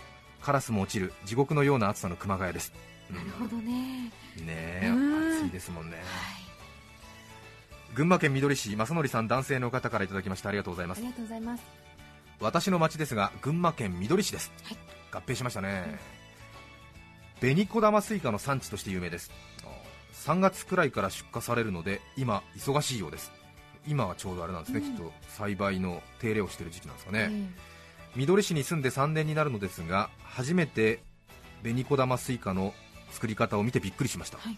[0.41, 2.74] カラスも落ちる地獄のような暑さの熊谷です、
[3.10, 3.15] うん。
[3.17, 4.12] なるほどね。
[4.43, 4.91] ね
[5.39, 5.98] 暑いですもんね。
[5.98, 6.06] はい
[7.93, 10.50] 群馬県みどり市正則さん男性の方からいただきました。
[10.50, 10.98] ありがとうございます。
[10.98, 11.63] ありがとうございます。
[12.41, 15.97] 私の町ですが群馬県みどり市です、はい合併しましたね、
[17.39, 19.32] 紅小玉スイカの産地として有名です。
[20.13, 23.32] 3月くらいから出荷されるので今忙しいようです。
[23.88, 24.95] 今はちょうどあれなんですね、うん。
[24.95, 27.49] きっと栽培の手入れをしている時期なんですかね、え
[28.15, 30.99] みどり市に住んで3年になるのですが初めて
[31.62, 32.73] 紅小玉スイカの
[33.12, 34.58] 作り方を見てびっくりしました、はい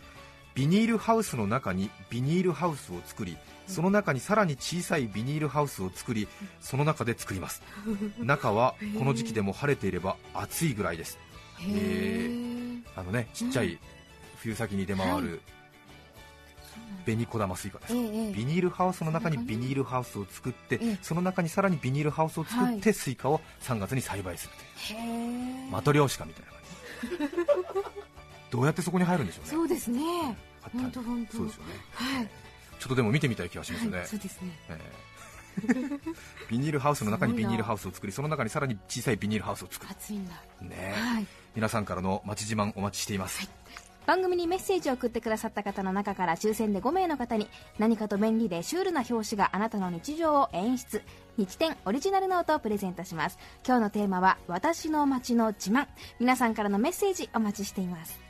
[0.57, 6.27] ビニールハウスの中にビニールハウスを作りその中にさらに小さいビニールハウスを作り
[6.59, 7.61] その中で作ります。
[8.17, 11.19] 中はこの時期でも晴れていれば暑いぐらいです。
[11.61, 13.77] えへえあのねちっちゃい
[14.37, 15.21] 春先に出回はい。
[15.21, 15.41] る
[17.05, 20.97] 紅小玉スイカです、ええビニールハウスの中にビニールハウスを作ってええ。
[21.03, 24.53] その中にさらにビニールハウスを作っはてスイカを3月に栽培する
[24.87, 25.71] という。
[25.71, 27.87] マトリョーシカみたいな感じ。
[28.49, 29.51] どうやってそこに入るんでしょうね。
[29.51, 30.01] そうですね
[30.69, 31.37] 買って本当本当。
[31.37, 31.73] そうですよね。
[31.93, 32.27] はい。
[32.79, 34.51] ちょっとでも見てみたい気がしますね、はいそうですね。
[34.69, 35.17] ええ。
[36.49, 39.91] ビニールハウスの中にビニールハウスを作りその中にさらに小さいビニールハウスを作る。
[39.91, 40.69] 暑いんだね。
[40.71, 41.27] えはい。
[41.55, 43.49] 皆さんからの町自慢お待ちしています、
[44.05, 47.49] 番組にメッセージを送ってくださった方の中から抽選で5名の方に
[47.79, 51.01] 何かと便利でシュールな表紙があなたの日常を演出。
[51.37, 53.39] 日展オリジナルノートをプレゼントします。
[53.65, 55.87] 今日のテーマは私の街の自慢。
[56.19, 58.26] 皆さんからのメッセージお待ちしています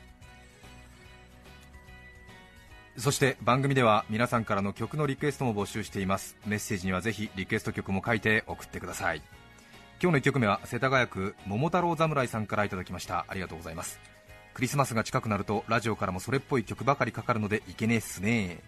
[2.98, 6.36] そして番組では皆さんからの曲のリクエストも募集しています。
[6.46, 9.22] メッセージにはぜひリクエスト曲も書いて送ってください。
[10.02, 13.24] 今日の1曲目は世田谷区桃太郎侍さんからいただきました。
[13.28, 14.00] ありがとうございます。
[14.52, 18.58] クリスマスが近くなるとラジオからもそれっぽい曲ばかりかかるのでいけねえっすね。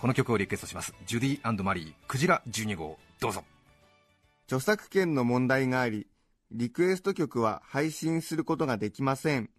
[0.00, 0.94] この曲をリクエストします。
[1.06, 1.92] ジュディマリー。
[2.06, 2.98] クジラ12号。
[3.18, 3.42] どうぞ。
[4.46, 6.06] 著作権の問題があり、
[6.52, 9.50] リクエスト曲は配信することができません。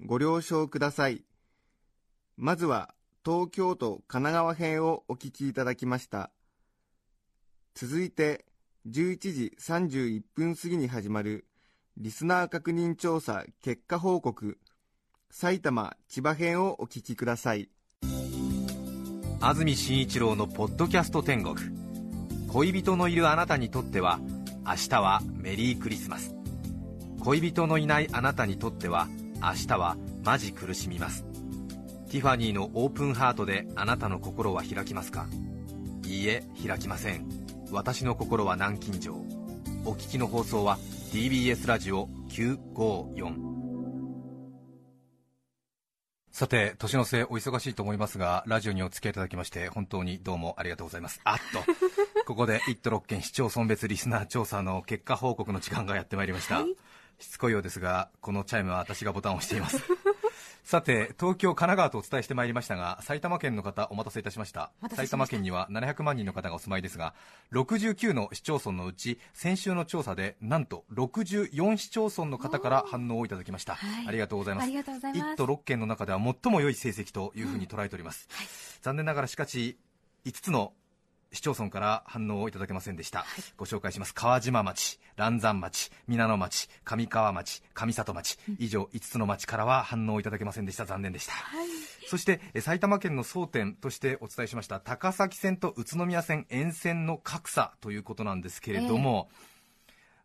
[0.00, 1.22] ご了承ください。
[2.36, 2.92] まずは、
[3.24, 6.30] 東京都神奈川編をお聞きいただきました。
[7.74, 8.44] 続いて、
[8.88, 11.46] 11時31分過ぎに始まる、
[11.96, 14.58] リスナー確認調査結果報告、
[15.30, 17.70] 埼玉、千葉編をお聞きください。
[19.40, 21.56] 安住紳一郎のポッドキャスト天国
[22.48, 24.20] 恋人のいるあなたにとっては
[24.64, 26.32] 明日はメリークリスマス
[27.24, 29.08] 恋人のいないあなたにとっては
[29.42, 31.31] 明日はマジ苦しみます
[32.12, 35.28] ティファニーのオープンハートであなたの心は開きますか？
[36.04, 37.26] いいえ開きません。
[37.70, 39.14] 私の心は南京錠。
[39.86, 40.76] お聞きの放送は
[41.10, 43.34] TBS ラジオ954
[46.30, 51.18] さて年の瀬お忙しいと思いますがラジオにお付き合いいただきまして本当にどうもありがとうございます。
[51.24, 51.64] あっと。
[52.28, 56.62] ここで1都6県市町村別リスナー調査の結果報告の時間がやってまいりました、
[57.18, 59.82] しつこいようですがこのチャイムは私がボタンを押しています
[60.64, 64.70] さて東京、神奈川とお伝えしてまいりましたが埼玉県の方お待たせいたしました。
[64.94, 67.14] 埼玉県には700万人の方がお住まいですが
[67.52, 74.08] 69の市町村のうち先週の調査でなんと64市町村の方から反応をいただきました、はい。
[74.08, 74.64] ありがとうございます。
[74.64, 75.30] ありがとうございます。
[75.32, 78.28] 1都6県の中では最も良い成績というふうに捉えております、
[78.82, 79.76] 残念ながらしかし
[80.24, 80.72] 5つの
[81.32, 83.24] 市町村から反応をいただけませんでした、
[83.56, 84.14] ご紹介します。
[84.14, 90.84] 川島町、嵐山町、皆野町、上川町、上里町、以上5つの町からは反応をいただけませんでした。
[90.84, 91.32] 残念でした、
[92.08, 99.30] そしてえ埼玉県の争点としてお伝えしました高崎線と宇都宮線沿線の格差ということなんですけれども、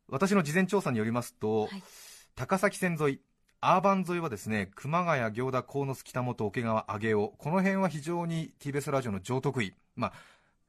[0.09, 1.83] 私の事前調査によりますと、はい。
[2.35, 3.19] 高崎線沿い
[3.59, 10.13] アーバン沿いはですね熊谷、行田、鴻巣、北本、桶川、上尾この辺は非常に TBS ラジオの上得意、まあ、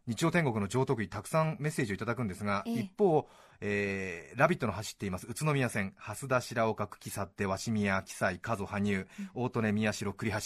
[0.09, 2.75] 日曜天国の上徳医たくさんメッセージをいただくんですが、ええ。
[2.81, 3.29] 一方、
[3.61, 5.27] えーラビットの走っています。
[5.29, 10.39] 宇都宮線蓮田白岡久喜去って鷲宮喜西加須羽生大利根宮代栗橋、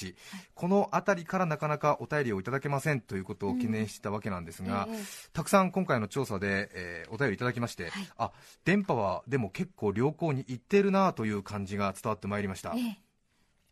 [0.55, 4.99] この辺りからなかなかお便りをいただけませんということを懸念していたわけなんですが、ええ
[5.33, 8.33] たくさん今回の調査で、えーお便りいただきまして、あ
[8.65, 12.75] 電波はでも結構良好にいってるなという感じが伝わってまいりました。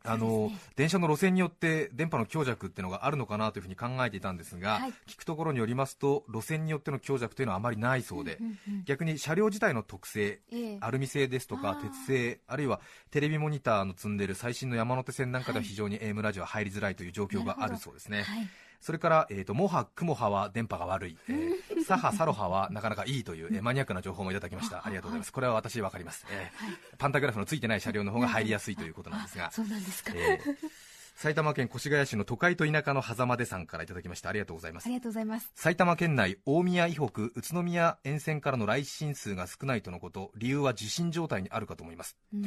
[0.05, 4.93] ええあの電車の路線によって電波の強弱っていうのがあるのかなというふうに考えていたんですが、はい。
[5.07, 8.39] 聞くところによりますと路線によっての強弱というのはあまりないそうで、
[8.85, 10.79] 逆に車両自体の特性ええ。
[10.81, 18.49] アルミ製ですとか鉄製あるいはテレビモニターの積んでいる最新の山手線なんかでは非常に AM ラジオは入りづらいという状況があるそうですね、はい
[18.81, 30.90] それから、えー、とモハ、クモハは電波が悪い、えーサハ、サロハはなかなかいいという、えーマニアックな情報もいただきました、ありがとうございます、これは私、分かります、えーパンタグラフのついてない車両の方が入りやすいということなんですが、そうなんですか、えー
[31.21, 34.87] 埼玉県越谷市の都会と田舎の狭間でさんからいただきました、ありがとうございます。
[34.87, 34.89] あ。
[34.89, 35.53] りがとうございます。
[35.55, 40.33] 埼玉県内大宮以北宇都宮沿線からの来信数が少ないとのこと。
[40.39, 42.17] 理由は受信状態にあるかと思います。
[42.33, 42.45] うん。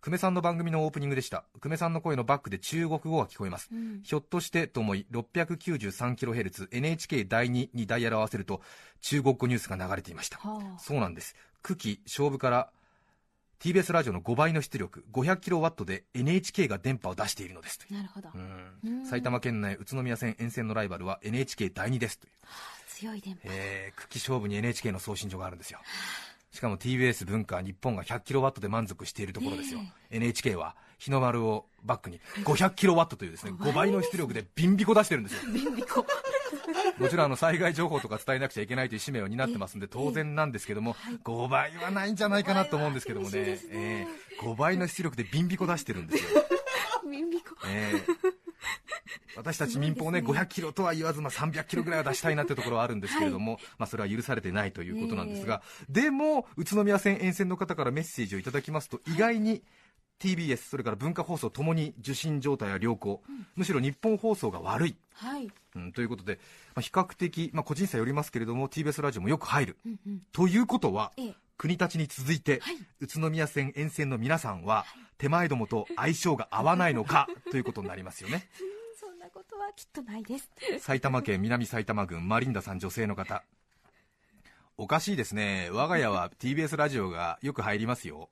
[0.00, 1.44] 久米さんの番組のオープニングでした。
[1.60, 8.60] 久米さんの声のバックで中国語が聞こえます、うんひょっとしてと思い 693kHz NHK 第2にダイヤルを合わせると
[9.02, 10.38] 中国語ニュースが流れていました。
[10.38, 10.78] はあ。
[10.80, 11.36] そうなんです。
[11.62, 12.70] 久喜勝負から
[13.60, 18.28] TBS ラジオの5倍の出力 500kW で NHK が電波を出しているのですなるほど、
[19.08, 22.32] 埼玉県内宇都宮線沿線のライバルは NHK 第2ですという。
[22.88, 23.40] 強い電波。
[23.44, 25.80] えー、久喜勝負に NHK の送信所があるんですよ。
[26.50, 35.52] しかも TBS 文化日本が 100kW で満足しているところですよ、NHK は日の丸をバックに 500kW というですね5倍の出力でビンビコ出してるんですよ。
[35.52, 36.06] 便利こ
[36.98, 43.70] もちろんあの災害情報とか伝えなくちゃいけないという使命を担ってますんで当然なんですけども5倍はないんじゃないかなと思うんですけどもね5倍は厳しいですね。
[43.74, 46.44] えー5倍の出力でビンビコ出してるんですよ。
[47.10, 48.36] 便利こええ。
[49.36, 59.62] 私たち民放ね、500キロとは言わず、まあ、300キロぐらいは出したいなってところはあるんですけれども、まあ、それは許されてないということなんですが、でも、宇都宮線沿線の方からメッセージをいただきますと、意外に
[60.18, 63.22] TBS、それから文化放送ともに受信状態は良好、
[63.54, 64.96] むしろ日本放送が悪い。
[65.12, 65.50] はい。
[65.74, 66.38] うん、ということで、
[66.74, 70.22] まあ、比較的、まあ、個人差よりますけれども TBS ラジオもよく入る、うんうん。
[70.32, 71.34] ということは、ええ。
[71.58, 72.76] 国立に続いて、はい。
[73.00, 74.84] 宇都宮線沿線の皆さんは、
[75.18, 78.48] 手前どもと相性が合わないのか ということになりますよね。
[78.98, 80.50] そんなことはきっとないです。
[80.80, 83.42] 埼玉県南埼玉郡マリンダさん女性の方。
[84.78, 85.70] おかしいですね。
[85.72, 88.28] 我が家は TBS ラジオがよく入りますよ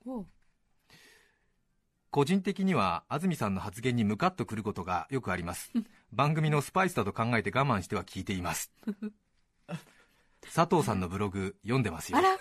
[2.15, 5.73] 個人的には安住さんの発言にムカッとくることがよくあります。
[6.13, 8.71] 番組のスパイスだと考えて我慢しては聞いています。
[10.53, 12.17] 佐藤さんのブログ読んでますよ。
[12.17, 12.37] あら。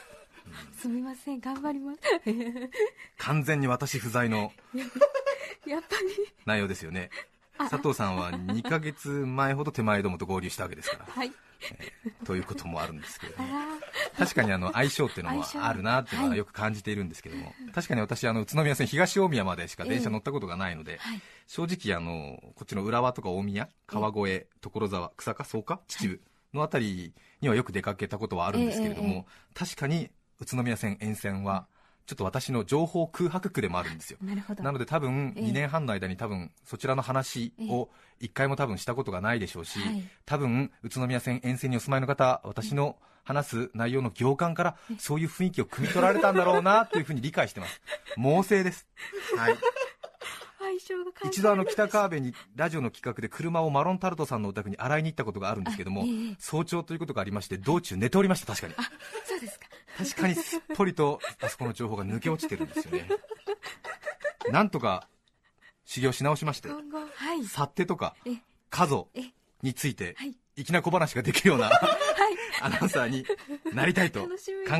[0.76, 2.00] すみません頑張ります。
[3.18, 4.52] 完全に私不在の
[5.66, 6.32] やっぱり。
[6.46, 7.10] 内容ですよね。
[7.58, 11.06] 佐藤さんは2ヶ月前ほど手前どもと合流したわけですから。
[11.06, 11.32] はい
[12.24, 13.64] ということもあるんですけれどもあ
[14.18, 15.66] ら確かにあの相性っていうのも相性。
[15.66, 21.20] あるなっていうのはよく感じているんですけども、確かに私あの宇都宮線東大宮までしか電車乗ったことがないので、はい。
[21.46, 29.24] 正直あのこっちの浦和とか大宮川越所沢草加草加秩父のあたりにはよく出かけたことはあるんですけれども、えええ。
[29.54, 31.66] 確かに宇都宮線沿線は
[32.06, 34.18] ちょっと私の情報空白区でもあるんですよ。
[34.22, 34.62] なるほど。
[34.62, 35.44] なので多分ええ。
[35.44, 37.88] 2年半の間に多分そちらの話を
[38.20, 40.04] 1回も多分したことがないでしょうし、はい。
[40.26, 47.80] 多分宇都宮線沿線にお住まいの方私の話す内容の行間からそういう雰囲気を汲み取られたんだろうなというふうに理解してます。
[48.16, 48.86] 猛省です、
[49.36, 49.56] はい、
[51.24, 56.04] 一度あの北川辺にラジオの企画で車をマロンタルトさんのお宅に洗いに行ったことがあるんですけども、
[56.38, 58.74] 早朝ということがありまして道中寝ておりました確かに。
[59.26, 59.63] そうですか
[59.96, 63.08] 確かにすっぽりとあそこの情報が抜け落ちてるんですよね。
[64.50, 65.08] なんとか
[65.84, 67.44] 修行し直しまして今後はい。
[67.46, 68.36] 去手とかえ
[68.70, 69.22] 家族え
[69.62, 70.36] についてはい。
[70.56, 71.78] 粋な小話ができるような はい。
[72.62, 73.26] アナウンサーに
[73.72, 74.28] なりたいと考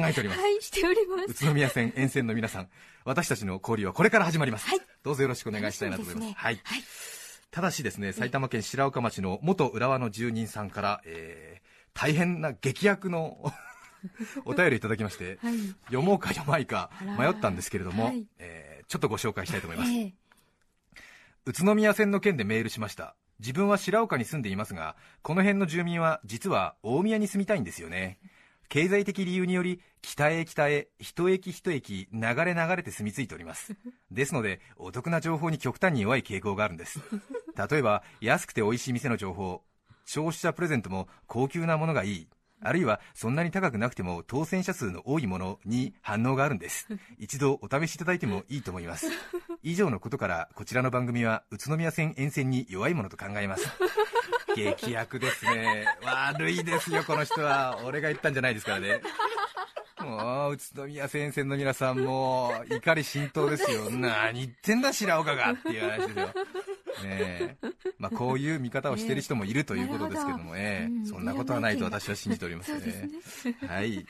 [0.07, 0.40] えております。
[0.40, 1.44] はいしております。
[1.44, 2.68] 宇都宮線沿線の皆さん
[3.05, 4.81] 私たちの交流はこれから始まります、はい。
[5.03, 6.27] どうぞよろしくお願いしたいなと思います。
[6.27, 6.35] ね。
[6.37, 6.61] はい。
[6.64, 6.85] はい。
[7.50, 13.38] ただしですね埼玉県白岡町の元浦和の住人さんから、えー大変な劇薬の
[14.44, 15.58] お便りいただきまして、はい。
[15.86, 18.26] 読もうか読まないか迷ったんですけれども、はい。
[18.38, 20.14] えーちょっとご紹介したいと思います、ええ。
[21.46, 23.16] 宇都宮線の件でメールしました。
[23.40, 28.18] 自分は白岡に住んでいますがこの辺の住民は実は大宮に住みたいんですよね。
[28.68, 33.74] 経済的理由により北へ北へ一駅一駅流れ流れて住み着いております。
[34.10, 37.00] ですのでお得な情報に極端に弱い傾向があるんです。
[37.70, 39.64] 例えば安くて美味しい店の情報
[40.06, 42.29] 消費者プレゼントも高級なものがいい
[42.65, 46.88] あるいはそんなに高くなくても当選者数の多いものに反応があるんです。
[47.19, 49.08] 一度お試しいただいてもいいと思います。
[49.62, 53.69] 以上のことからこちらの番組は宇都宮線沿線に弱いものと考えます。
[54.56, 55.87] 劇薬ですね。
[56.02, 57.81] 悪いですよこの人は。
[57.85, 59.00] 俺が言ったんじゃないですからね。
[60.00, 63.90] もう宇都宮先生の皆さんも怒り浸透ですよ。
[63.90, 65.52] 何言ってんだ白岡が。
[65.52, 66.35] っていう話ですよ
[67.02, 67.56] ねえ。
[67.98, 70.88] まあ、こういう見方をしている人もいるということですけども、え。
[70.90, 71.06] えうん。
[71.06, 73.10] そんなことはないと私は信じておりますね。
[73.66, 74.06] はい。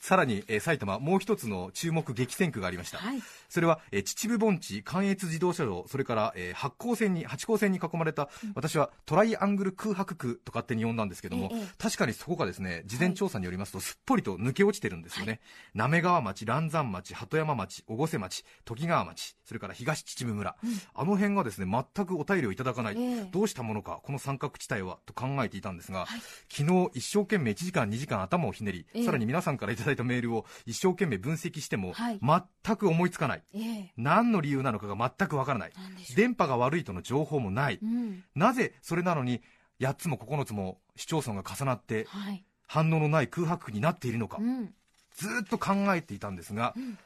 [0.00, 3.22] さらに、えー埼玉もう一つの注目激戦区がありました、はい
[3.52, 15.40] それは、えー秩父盆地関越自動車道それから、えー八高線に八高線に囲まれた、私はトライアングル空白区と勝手に呼んだんですけども、ええ確かにそこがですね事前調査によりますと、すっぽりと抜け落ちてるんですよね、
[15.74, 20.56] 滑川町嵐山町鳩山町越生町とき川町それから東秩父村、
[20.94, 23.28] あの辺がですね全くお便りをいただかない、ええ。
[23.32, 26.06] どうしたものかこの三角地帯はと考えていたんですが、
[26.48, 29.04] 昨日一生懸命1時間2時間頭をひねり、ええ。
[29.04, 32.20] さらに皆さんからいただいたメールを一生懸命分析しても、はい。
[32.64, 33.92] 全く思いつかないええ。
[33.96, 35.72] 何の理由なのかが全くわからない。
[36.16, 38.24] 電波が悪いとの情報もない、うん。
[38.34, 39.42] なぜそれなのに
[39.80, 42.44] 8つも9つも市町村が重なってはい。
[42.66, 44.74] 反応のない空白区になっているのか、うん。
[45.14, 46.98] ずーっと考えていたんですが、うん。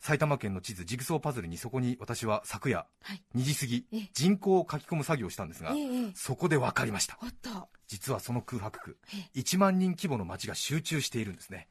[0.00, 3.22] 埼玉県の地図ジグソーパズルにそこに私は昨夜はい。
[3.36, 4.10] 2時過ぎええ。
[4.12, 6.12] 人口を書き込む作業をしたんですが、ええええ。
[6.14, 7.18] そこで分かりました。
[7.86, 8.98] 実はその空白区
[9.34, 11.68] え1万人規模の町が集中しているんですね。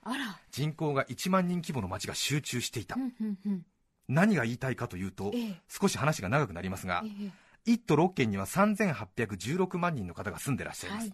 [0.52, 3.66] 人口が1万人規模の町が集中していた、うんうんうん
[4.08, 5.62] 何が言いたいかというと、ええ。
[5.68, 7.32] 少し話が長くなりますが、え
[7.72, 11.14] 1都6県には3816万人の方が住んでらっしゃいます、は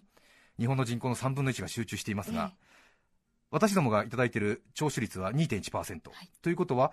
[0.58, 2.70] 日本の人口の3分の1が集中していますが、え
[3.50, 6.30] 私どもがいただいている聴取率は2.1%、い。
[6.42, 6.92] ということは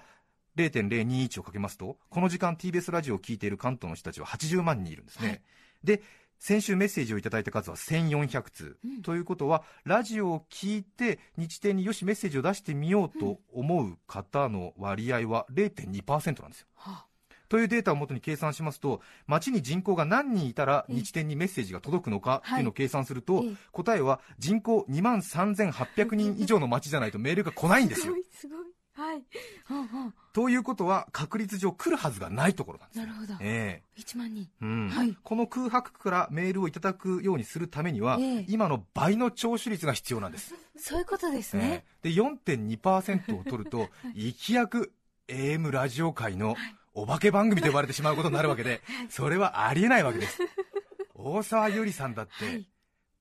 [0.55, 5.41] 0.021をかけますとこの時間 TBS ラジオを聞いている関東の人たちは80万人いるんですね、はい。
[5.83, 6.01] で
[6.39, 9.01] 先週メッセージをいただいた数は1400通、うん。
[9.01, 16.67] ということはラジオを聞いて日程によしメッセージを出してみようと思う方の割合は0.2%なんですよ。
[16.75, 17.05] は
[17.49, 20.95] というデータをもとに計算しますと町に人口が何人いたらええ。
[20.95, 23.55] 日天にメッセージが届くのかっていうのを計算すると、ええ。
[23.71, 28.13] 答えは人口2万3800人以上の町じゃないとメールが来ないんですよ。
[28.33, 28.66] すごい
[28.97, 29.17] はい。
[29.65, 33.33] はあはということは確率上来るはずがないところなんですなるほど。
[33.41, 34.49] え1万人。
[34.59, 34.89] えうん。
[34.89, 35.15] はい。
[35.23, 38.45] この空白区からメールをいただくようにするためには、ええ。
[38.47, 41.85] 今の倍の聴取率が必要なんです、 そういうことですね。
[42.03, 42.09] ええ。
[42.09, 44.91] で4.2%を取ると一躍
[45.27, 46.55] AM ラジオ界の
[46.95, 48.81] お化け番組と呼ばれてしまうことになるわけで
[49.11, 50.39] それはありえないわけです。
[51.13, 52.67] 大沢優里さんだって、はい。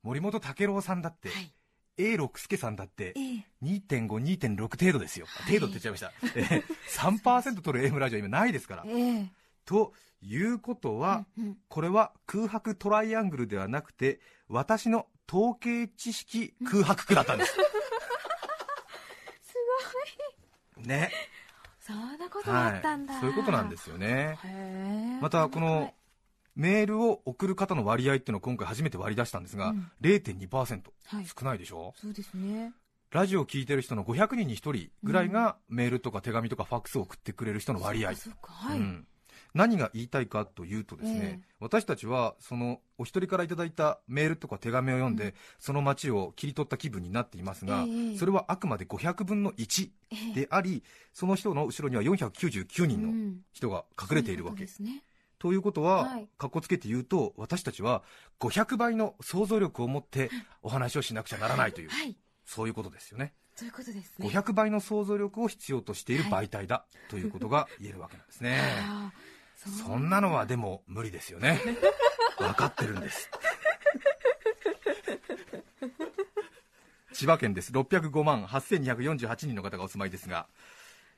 [0.02, 1.52] 森本武郎さんだって、はい
[1.98, 3.46] A 六輔さんだってええ。
[3.62, 5.58] 2.5、2.6程度ですよ、はい。
[5.58, 8.84] 程度って言っちゃいました、ええ3%取る AM ラジオは今ないですから。
[8.86, 9.32] ええ。
[9.64, 9.92] と
[10.22, 11.56] いうことは、うんうん。
[11.68, 17.52] これは空白トライアングルではなくて、私の統計知識空白区だったんです。
[17.56, 17.58] す
[20.78, 21.10] ね、ごい。
[21.80, 24.38] そんなことだはいったんだ、そういうことなんですよね。
[25.20, 25.94] またこの
[26.56, 29.90] メールを送る方の割合っていうのを今回初めて割り出したんですが、うん。
[30.00, 31.26] 0.2%、はい。
[31.26, 31.92] 少ないでしょ？
[31.96, 32.72] そうですね。
[33.12, 39.06] ラジオを聞いてる人の500人に1人ぐらいがメールとか手紙とかファックスを送ってくれる人の割合、い、うん。
[39.54, 41.44] 何が言いたいかというとですね、ええ。
[41.60, 45.32] 私たちはそのお一人からいただいたメールとか手紙を読んで、うん。
[45.58, 48.18] その街を切り取った気分になっていますが、ええ。
[48.18, 50.34] それはあくまで500分の1ええ。
[50.34, 50.82] であり、
[51.12, 53.40] その人の後ろには499人のうん。
[53.52, 55.02] 人が隠れているわけ、ですね
[55.46, 56.28] ということは、はい。
[56.38, 58.02] かっこつけて言うと私たちは
[58.40, 60.28] 500倍の想像力を持って
[60.60, 62.16] お話をしなくちゃならないという、はい。
[62.44, 63.32] そういうことですよね。
[63.54, 64.28] そういうことですね。
[64.28, 68.60] 500倍の想像力を必要としている媒体だ、ということが言えるわけなんですね。
[69.86, 71.60] そんなのはでも無理ですよね。
[72.38, 73.30] 分かってるんです。
[77.12, 77.70] 千葉県です。
[77.70, 80.48] 605万8248人の方がお住まいですが、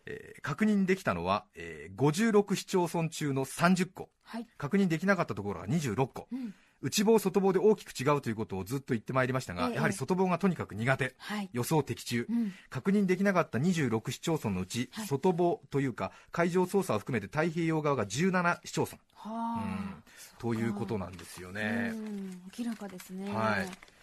[0.08, 4.08] えー確認できたのは、えー56市町村中の30個。
[4.22, 4.46] はい。
[4.56, 6.26] 確認できなかったところが26個。
[6.32, 6.54] うん。
[6.80, 9.74] 内房外房で大きく違うということをずっと言ってまいりましたが、ええ。
[9.74, 11.14] やはり外房がとにかく苦手。
[11.18, 11.50] はい。
[11.52, 12.52] 予想的中、うん。
[12.70, 15.06] 確認できなかった26市町村のうち、はい。
[15.06, 18.98] 外房というか海上操作を含めて太平洋側が17市町村。
[19.14, 20.04] はあ、うん。
[20.38, 22.42] ということなんですよね、うん。
[22.56, 23.28] 明らかですね。
[23.32, 23.97] はい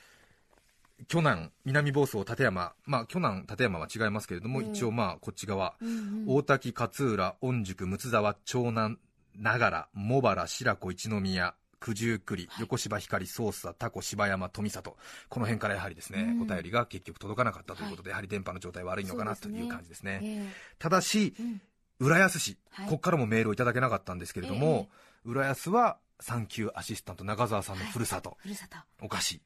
[1.07, 2.73] 巨南南房総立山。
[2.85, 6.25] まあ巨南立山は違いますけれども、ええ一応まあこっち側、うんうん。
[6.27, 8.97] 大滝勝浦御宿睦沢長南
[9.35, 14.97] 長良茂原白子一宮九十九里、横芝光捜査タコ芝山富里。
[15.29, 16.41] この辺からやはりですね、うん。
[16.43, 20.19] お便りが結局届かなかったということで、やはり電波の状態悪いのかなという感じですね。
[20.23, 21.61] えただしえうん。
[21.99, 22.85] 浦安市、はい。
[22.87, 24.89] ここからもメールをいただけなかったんですけれども、
[25.25, 28.77] 浦安は産休アシスタント中澤さんのふるさと、ふるさと。
[29.01, 29.41] おかしい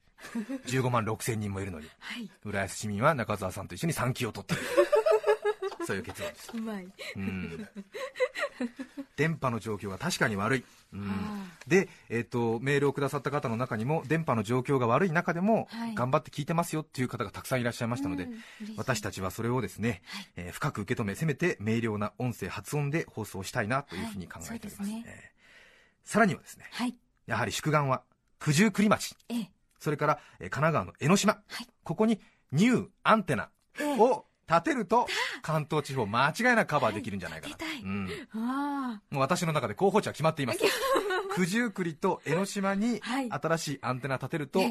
[0.67, 1.87] 15万6千人もいるのに。
[1.99, 2.29] はい。
[2.43, 4.63] 浦安市民は中澤さんと一緒に産休を取っている。
[5.87, 6.87] そういう結論です、うまい。
[7.15, 7.67] うん、
[9.15, 11.09] 電波の状況が確かに悪い、うん。
[11.09, 15.95] あで、えー、とメールをくださった方の中にも電波の状況が悪い中でも、はい。
[15.95, 18.27] 頑張って聞いてますよっていう方がたくさんいらっしゃいましたので、
[18.77, 20.03] 私たちはそれをですね、
[20.35, 25.01] えー深く受け止めせめて明瞭な音声発音で放送したいなというふうに考えております,、はい。
[25.01, 25.03] ね。
[25.07, 25.38] えー
[26.09, 26.95] さらにはですねはい。
[27.27, 28.01] やはり宿願は
[28.39, 29.15] 九十九里町。
[29.29, 29.51] ええ。
[29.77, 31.67] それから、えー神奈川の江ノ島、はい。
[31.83, 32.19] ここに
[32.51, 33.99] ニューアンテナええ。
[33.99, 35.05] を立てると
[35.43, 37.83] 関東地方間違いなくカバーできるんじゃないかな、はい。
[37.83, 38.09] うん。
[38.33, 39.01] あ。
[39.11, 40.59] もう私の中で候補地は決まっています。
[41.35, 43.29] 九十九里と江ノ島にはい。
[43.31, 44.61] 新しいアンテナ立てると、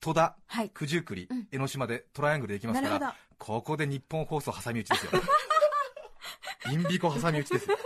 [0.00, 0.70] 戸田はい。
[0.70, 1.48] 九十九里、うん。
[1.52, 5.12] 江ノ島でトライアングルできますからここで日本放送挟み撃ちですよ。
[6.72, 7.76] インビコ挟み撃ちですよ、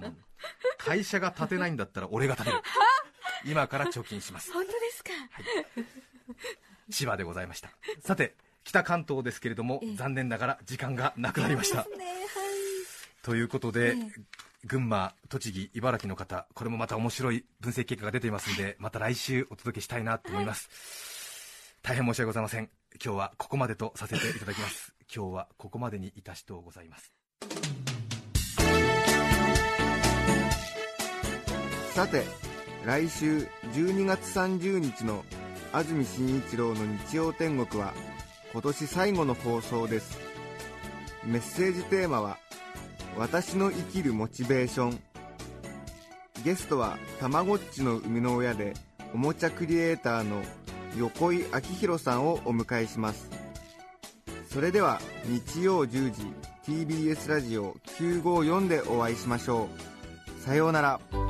[0.00, 0.29] うん
[0.78, 2.58] 会社が立てないんだったら俺が立てる。
[3.46, 4.52] 今から貯金します。
[4.52, 5.10] 本当ですか？
[6.90, 7.70] 千葉でございました。
[8.04, 8.34] さて
[8.64, 9.96] 北関東ですけれども、ええ。
[9.96, 11.84] 残念ながら時間がなくなりました。
[11.84, 12.06] ですね。
[13.22, 14.12] ということで、ええ。
[14.66, 20.68] 群馬、栃木、茨城の方、これもまた面白い分析結果が出ていますので、また来週お届けしたいなと思います。
[21.82, 22.70] 大変申し訳ございません。
[23.02, 24.92] 今日はここまでとさせていただきます。
[25.14, 27.89] 今日はここまでにいたしとうございます。
[31.94, 32.22] さて
[32.86, 35.24] 来週12月30日の
[35.72, 37.92] 安住紳一郎の日曜天国は
[38.52, 40.18] 今年最後の放送です。
[41.24, 42.38] メッセージテーマは
[43.18, 45.00] 「私の生きるモチベーション」
[46.44, 48.74] ゲストはたまごっちの生みの親で
[49.12, 50.42] おもちゃクリエイターの
[50.96, 53.28] 横井明宏さんをお迎えします。
[54.48, 56.32] それでは日曜10時
[56.66, 59.68] TBS ラジオ954でお会いしましょ
[60.38, 60.42] う。
[60.42, 61.29] さようなら。